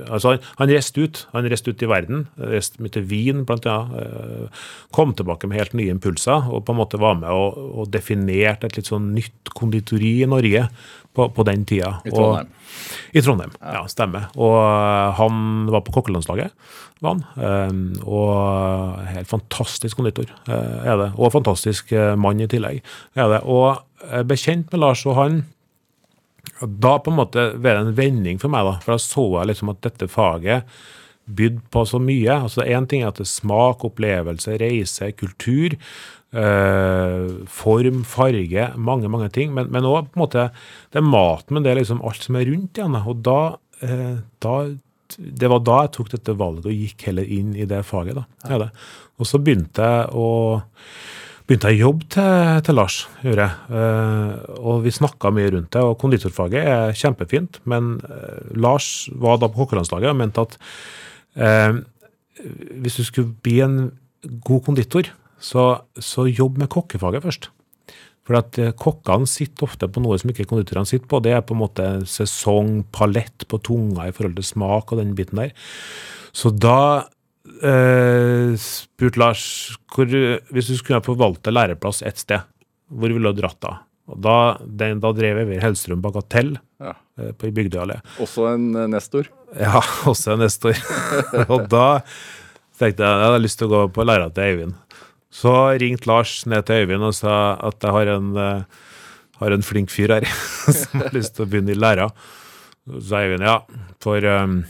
[0.09, 1.21] Altså, han, han reiste ut.
[1.31, 2.27] Han reiste ut i verden.
[2.37, 3.95] Reiste mye til Wien, blant annet.
[4.03, 7.91] eh, Kom tilbake med helt nye impulser og på en måte var med og, og
[7.93, 10.67] definerte et litt sånn nytt konditori i Norge
[11.19, 11.97] på, på den tida.
[12.07, 12.49] I Trondheim.
[12.49, 14.29] Og, I Trondheim, ja, stemmer.
[14.39, 15.43] Og eh, han
[15.73, 16.55] var på kokkelandslaget,
[17.03, 17.23] var han.
[17.35, 21.11] Eh, og helt fantastisk konditor, eh, er det.
[21.17, 22.83] Og fantastisk eh, mann i tillegg,
[23.19, 23.43] er det.
[23.45, 25.41] Og bekjent med Lars og han.
[26.59, 28.79] Da på en måte var det en vending for meg, da.
[28.83, 30.79] For da så jeg liksom at dette faget
[31.29, 32.39] bydde på så mye.
[32.47, 35.75] Altså Én ting er at det er smak, opplevelse, reise, kultur.
[36.33, 39.53] Eh, form, farge, mange mange ting.
[39.55, 40.49] Men, men også på en måte,
[40.93, 42.99] det er maten, men det er liksom alt som er rundt igjen.
[42.99, 43.39] Og da,
[43.85, 44.59] eh, da
[45.09, 48.13] Det var da jeg tok dette valget og gikk heller inn i det faget.
[48.13, 48.25] da.
[48.45, 48.69] Ja.
[49.17, 50.27] Og så begynte jeg å
[51.49, 52.95] begynte jeg å jobbe til, til Lars.
[53.25, 53.77] Gjorde jeg.
[53.79, 55.81] Eh, og vi snakka mye rundt det.
[55.81, 60.59] Og konditorfaget er kjempefint, men eh, Lars var da på kokkelandslaget og mente at
[61.41, 61.79] eh,
[62.83, 63.79] hvis du skulle bli en
[64.45, 65.09] god konditor,
[65.39, 65.63] så,
[65.95, 67.49] så jobb med kokkefaget først.
[68.27, 71.21] For at eh, kokkene sitter ofte på noe som ikke konditorene sitter på.
[71.25, 75.15] Det er på en måte sesong, palett på tunga i forhold til smak og den
[75.17, 75.55] biten der.
[76.35, 77.07] Så da
[77.65, 79.43] eh, spurte Lars
[79.95, 80.05] hvor,
[80.53, 82.43] hvis du skulle forvalte læreplass ett sted,
[82.89, 83.77] hvor ville du dratt da?
[84.09, 84.35] Og da,
[84.65, 86.93] den, da drev ved Hellstrøm Bagatell Ja.
[87.19, 87.99] eh, på, i Bygdøyallé.
[88.23, 89.27] Også en eh, nestor.
[89.57, 90.77] Ja, også en nestor.
[91.53, 92.01] og da
[92.79, 94.77] tenkte jeg jeg hadde lyst til å gå på læra til Øyvind.
[95.29, 98.63] Så ringte Lars ned til Øyvind og sa at jeg har en, eh,
[99.39, 100.25] har en flink fyr her
[100.79, 102.09] som har lyst til å begynne i læra.
[102.89, 103.59] Så sa Øyvind ja,
[104.01, 104.63] for um,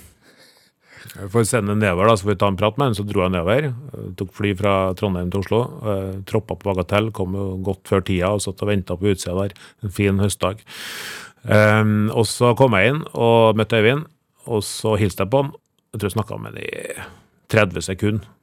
[1.10, 2.98] jeg får sende nedover, da, så får vi ta en prat med ham.
[2.98, 3.70] Så dro jeg nedover.
[4.20, 5.62] Tok fly fra Trondheim til Oslo.
[5.94, 9.38] eh, Troppa på Bagatell, kom jo godt før tida og satt og venta på utsida
[9.40, 9.56] der.
[9.84, 10.62] En fin høstdag.
[11.48, 14.10] Um, og så kom jeg inn og møtte Øyvind,
[14.52, 15.54] og så hilste jeg på han.
[15.94, 17.08] Jeg tror jeg snakka med han i
[17.56, 18.39] 30 sekunder.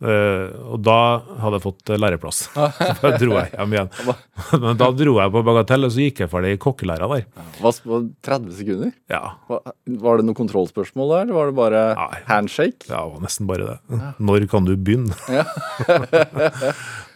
[0.00, 0.96] Eh, og da
[1.42, 2.38] hadde jeg fått eh, læreplass.
[2.54, 2.68] Så
[3.02, 3.90] da dro jeg hjem igjen.
[4.62, 7.26] Men da dro jeg på Bagatell, og så gikk jeg ferdig i kokkelæra der.
[7.60, 7.72] Hva,
[8.24, 8.94] 30 sekunder?
[9.12, 9.22] Ja,
[10.00, 12.22] var det noe kontrollspørsmål der, eller var det bare Nei.
[12.30, 12.88] handshake?
[12.88, 14.00] Ja, det var nesten bare det.
[14.30, 15.16] Når kan du begynne?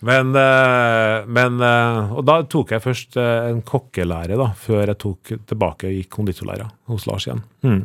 [0.04, 5.88] men, eh, men Og da tok jeg først en kokkelære, da, før jeg tok tilbake
[5.88, 7.40] og gikk konditorlæra hos Lars igjen.
[7.64, 7.84] Mm.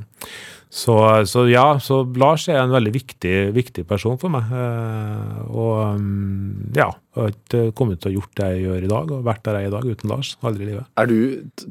[0.70, 0.94] Så,
[1.26, 4.52] så ja, så Lars er en veldig viktig, viktig person for meg.
[4.54, 8.92] Eh, og mm, ja, jeg har ikke kommet til å gjort det jeg gjør i
[8.92, 10.36] dag, og vært der jeg er i dag uten Lars.
[10.46, 10.86] Aldri i livet.
[11.02, 11.18] Er du,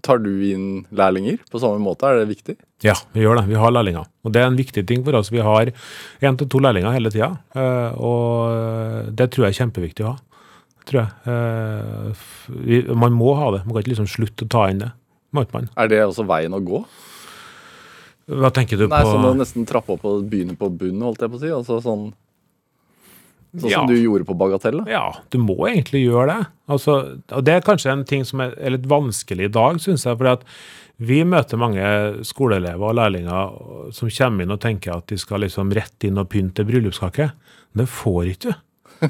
[0.03, 2.11] tar du inn lærlinger på samme måte?
[2.11, 2.57] Er det viktig?
[2.82, 3.46] Ja, vi gjør det.
[3.53, 4.11] Vi har lærlinger.
[4.26, 5.30] Og det er en viktig ting for oss.
[5.30, 7.30] Vi har én til to lærlinger hele tida,
[7.94, 10.18] og det tror jeg er kjempeviktig å ha.
[10.88, 11.11] Tror jeg.
[11.30, 12.28] Eh,
[12.66, 13.62] vi- Man må ha det.
[13.66, 14.90] Man kan ikke liksom slutte å ta inn det.
[15.30, 15.68] Man.
[15.76, 16.82] Er det også veien å gå?
[18.29, 21.22] Hva tenker du Nei, på sånn å nesten trappe opp og begynne på bunnen, holdt
[21.24, 21.53] jeg på å si.
[21.55, 22.09] Altså sånn
[23.57, 23.79] Sånn Ja.
[23.79, 24.85] som du gjorde på Bagatell?
[24.85, 24.91] da.
[24.93, 26.47] Ja, du må egentlig gjøre det.
[26.68, 26.97] Altså,
[27.33, 30.18] og det er kanskje en ting som er, er litt vanskelig i dag, syns jeg.
[30.20, 30.45] fordi at
[31.01, 31.81] vi møter mange
[32.29, 36.29] skoleelever og lærlinger som kommer inn og tenker at de skal liksom rett inn og
[36.29, 37.31] pynte bryllupskake.
[37.74, 38.55] Det får ikke du.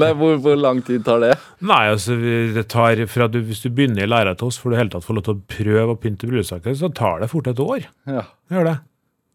[0.00, 1.34] Nei, hvor, hvor lang tid tar det?
[1.62, 4.78] Nei, altså det tar fra du, Hvis du begynner i læra til oss for du
[4.80, 7.62] hele tatt får lov til å prøve å pynte bryllupskake, så tar det fort et
[7.62, 7.86] år.
[8.10, 8.24] Ja.
[8.50, 8.76] Gjør det.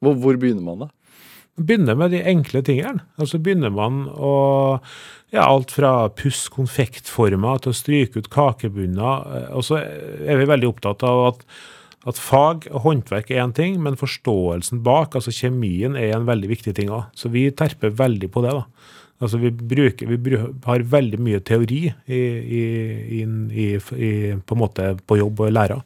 [0.03, 0.89] Hvor, hvor begynner man, da?
[1.57, 3.05] Begynner med de enkle tingene.
[3.17, 4.33] Altså begynner man å
[5.33, 9.23] ja, alt fra pusse konfektformer til å stryke ut kakebunner.
[9.39, 11.41] Eh, Og så er vi veldig opptatt av at,
[12.11, 16.51] at fag og håndverk er én ting, men forståelsen bak, altså kjemien, er en veldig
[16.53, 17.07] viktig ting òg.
[17.17, 18.53] Så vi terper veldig på det.
[18.53, 18.93] da.
[19.17, 22.21] Altså vi, bruker, vi bruker, har veldig mye teori i,
[22.59, 22.61] i,
[23.65, 24.11] i,
[24.45, 25.81] på på jobb og lærer.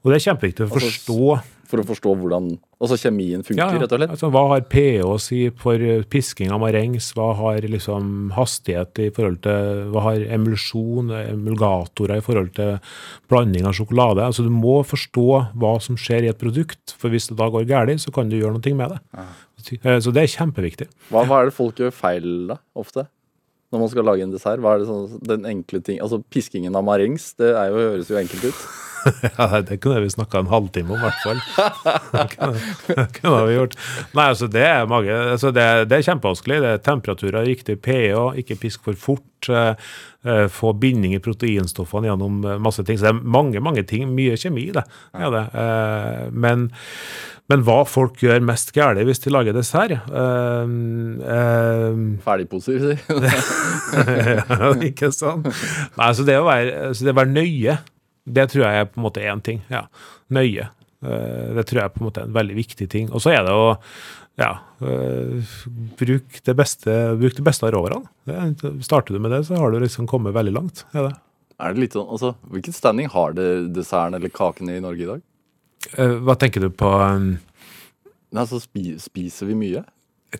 [0.00, 1.22] Og det er kjempeviktig å Altså, forstå
[1.70, 2.46] For å forstå hvordan
[2.80, 4.12] altså kjemien funker, rett og slett?
[4.16, 7.12] Altså, hva har pH å si for eh, pisking av marengs?
[7.14, 12.78] Hva har liksom hastighet i forhold til Hva har emulsjon, emulgatorer i forhold til
[13.30, 14.24] blanding av sjokolade?
[14.26, 15.28] Altså, du må forstå
[15.60, 18.40] hva som skjer i et produkt, for hvis det da går galt, så kan du
[18.40, 19.22] gjøre noe med det.
[19.84, 20.88] Eh, Så det er kjempeviktig.
[21.10, 23.06] Hva, hva er det folk gjør feil, da, ofte?
[23.70, 24.58] Når man skal lage en dessert?
[24.62, 28.08] Hva er det sånn, den enkle ting Altså Piskingen av marengs, det er jo, høres
[28.10, 28.62] jo enkelt ut.
[29.38, 31.38] Ja, det kunne vi snakka en halvtime om, i hvert fall.
[32.12, 33.76] Det kunne, kunne vi gjort.
[34.12, 36.58] Nei, altså, det er mange altså, det, det er kjempevanskelig.
[36.60, 39.48] Det er temperaturer, riktig pH, ikke pisk for fort.
[40.24, 42.98] Eh, få binding i proteinstoffene gjennom eh, masse ting.
[42.98, 44.08] Så det er mange, mange ting.
[44.16, 44.84] Mye kjemi, det.
[45.16, 45.44] Ja, det.
[45.62, 46.66] Eh, men,
[47.50, 52.98] men hva folk gjør mest galt hvis de lager dessert uh, uh, Ferdigposer, si.
[54.60, 55.48] ja, ikke sant?
[55.96, 57.80] Nei, så det å være, så det å være nøye,
[58.30, 59.64] det tror jeg er på en måte én ting.
[59.72, 59.88] Ja,
[60.30, 60.68] nøye.
[61.00, 63.06] Det tror jeg er på en måte en veldig viktig ting.
[63.10, 63.70] Og så er det å
[64.40, 65.50] ja, øh,
[66.00, 68.80] bruk det beste, bruk det beste av råvarene.
[68.84, 70.84] Starter du med det, så har du liksom kommet veldig langt.
[70.96, 71.14] Er det.
[71.60, 75.08] Er det litt sånn, altså, Hvilken standing har det desserten eller kakene i Norge i
[75.10, 75.24] dag?
[75.92, 77.34] Uh, Hva tenker du på um,
[78.32, 79.84] Nei, så spi, Spiser vi mye?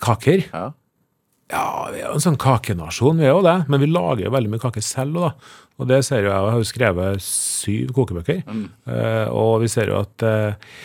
[0.01, 0.45] kaker?
[0.53, 0.69] Ja.
[1.51, 3.57] Ja, vi er jo en sånn kakenasjon, vi er jo det.
[3.67, 5.31] Men vi lager jo veldig mye kaker selv da.
[5.83, 8.43] Og det ser jo jeg, jeg har jo skrevet syv kokebøker.
[8.47, 10.77] Eh, og vi ser jo at eh,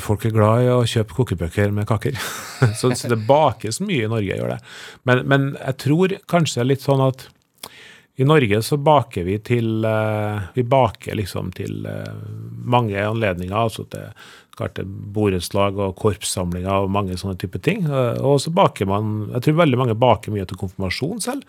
[0.00, 2.16] folk er glad i å kjøpe kokebøker med kaker.
[2.78, 4.60] så, det bakes mye i Norge, gjør det.
[5.08, 7.26] Men, men jeg tror kanskje litt sånn at
[8.16, 12.14] i Norge så baker vi til eh, Vi baker liksom til eh,
[12.64, 13.56] mange anledninger.
[13.56, 14.08] altså til
[15.14, 17.84] borettslag og korpssamlinger og mange sånne type ting.
[17.84, 21.42] Eh, Og så baker man Jeg tror veldig mange baker mye til konfirmasjon selv.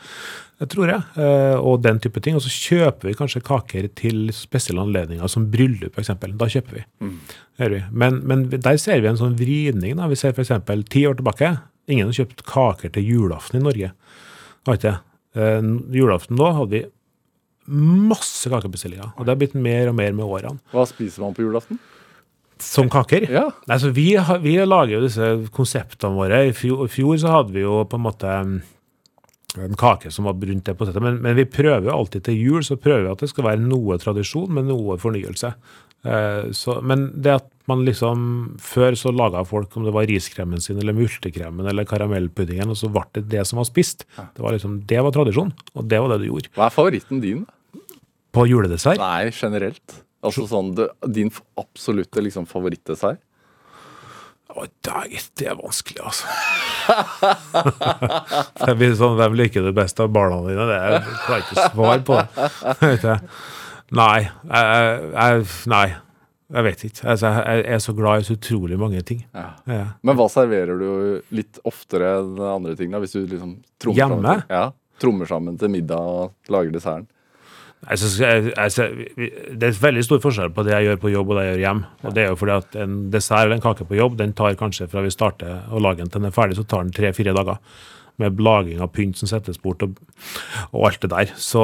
[0.59, 1.01] Det tror jeg.
[1.15, 2.35] eh, Og den type ting.
[2.35, 6.11] Og så kjøper vi kanskje kaker til spesielle anledninger, som bryllup f.eks.
[6.37, 6.83] Da kjøper vi.
[7.01, 7.17] Mm.
[7.59, 7.83] vi.
[7.91, 9.95] Men, men der ser vi en sånn vridning.
[9.95, 10.07] Da.
[10.07, 10.51] Vi ser f.eks.
[10.89, 11.57] ti år tilbake.
[11.87, 13.91] Ingen har kjøpt kaker til julaften i Norge.
[14.67, 14.97] Har ikke det?
[15.37, 15.61] Eh,
[15.95, 16.85] julaften da hadde vi
[17.67, 19.13] masse kakebestillinger.
[19.17, 20.59] Og det har blitt mer og mer med årene.
[20.71, 21.79] Hva spiser man på julaften?
[22.63, 23.27] Som kaker?
[23.31, 23.45] Ja.
[23.69, 24.09] Nei, så vi,
[24.43, 26.45] vi lager jo disse konseptene våre.
[26.49, 28.57] I fjor, fjor så hadde vi jo på en måte mm,
[29.63, 31.03] en kake som var rundt det potetet.
[31.03, 33.65] Men, men vi prøver jo alltid til jul så prøver vi at det skal være
[33.65, 35.53] noe tradisjon, men noe fornyelse.
[36.05, 38.19] Eh, så, men det at man liksom
[38.63, 42.87] Før så laga folk om det var riskremen sin eller multekremen eller karamellpuddingen, og så
[42.93, 44.05] ble det det som var spist.
[44.15, 46.53] Det var liksom, det var tradisjon, og det var det du gjorde.
[46.55, 47.43] Hva er favoritten din?
[48.31, 49.97] På juledessert Nei, generelt.
[50.25, 53.21] Altså sånn, det, Din absolutte liksom, favorittdessert?
[54.81, 56.25] Dagen, det er vanskelig, altså.
[58.65, 60.65] det blir sånn, Hvem liker det best av barna dine?
[60.65, 63.17] Det er, klarer ikke å svare på det.
[63.99, 64.23] Nei.
[64.25, 65.85] Jeg, jeg, nei.
[66.47, 67.03] Jeg vet ikke.
[67.11, 69.21] Altså, jeg er så glad i så utrolig mange ting.
[69.35, 69.49] Ja.
[69.67, 69.85] Ja.
[70.07, 70.89] Men hva serverer du
[71.35, 72.91] litt oftere enn andre ting?
[72.93, 74.17] da, hvis du liksom trommer Hjemme?
[74.23, 74.65] Sammen, ja,
[75.03, 77.07] trommer sammen til middag og lager desserten?
[77.85, 81.29] Altså, jeg, jeg, jeg, det er veldig stor forskjell på det jeg gjør på jobb
[81.29, 81.91] og det jeg gjør hjemme.
[82.03, 84.57] Og det er jo fordi at en dessert eller en kake på jobb den tar
[84.57, 87.35] kanskje fra vi starter å lage den til den er ferdig, så tar den tre-fire
[87.37, 87.61] dager.
[88.17, 89.99] Med laging av pynt som settes bort og,
[90.71, 91.33] og alt det der.
[91.37, 91.61] Så,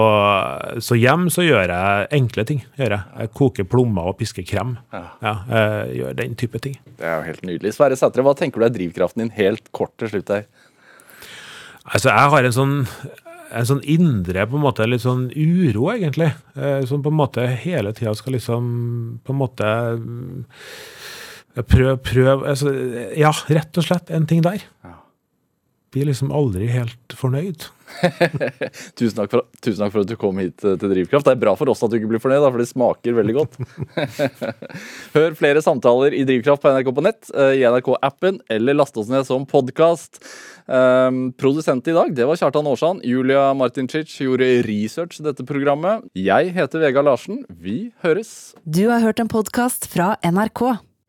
[0.85, 2.61] så hjem så gjør jeg enkle ting.
[2.77, 3.07] Gjør jeg.
[3.23, 4.75] jeg koker plommer og pisker krem.
[4.93, 6.77] Ja, jeg gjør den type ting.
[7.01, 7.73] Det er jo helt nydelig.
[7.73, 10.45] Sverre Sætre, hva tenker du er drivkraften din helt kort til slutt her?
[11.83, 12.75] Altså, jeg har en sånn,
[13.53, 16.31] en sånn indre på en måte, litt sånn uro, egentlig.
[16.57, 18.65] Eh, som på en måte hele tida skal liksom
[19.23, 19.69] På en måte
[21.53, 22.71] Prøv, prøv altså,
[23.19, 24.63] Ja, rett og slett en ting der.
[25.93, 27.67] Blir liksom aldri helt fornøyd.
[28.97, 31.27] Tusen takk, for, tusen takk for at du kom hit eh, til Drivkraft.
[31.27, 33.57] Det er bra for oss at du ikke blir fornøyd, for det smaker veldig godt.
[35.15, 39.11] Hør flere samtaler i Drivkraft på NRK på nett, eh, i NRK-appen, eller last oss
[39.11, 40.21] ned som podkast.
[40.63, 43.03] Um, produsent i dag det var Kjartan Aarsand.
[43.03, 46.07] Julia Martincic gjorde research dette programmet.
[46.15, 47.43] Jeg heter Vegard Larsen.
[47.51, 48.53] Vi høres.
[48.63, 50.63] Du har hørt en podkast fra NRK.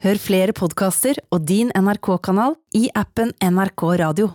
[0.05, 4.35] Hør flere podkaster og din NRK-kanal i appen NRK Radio.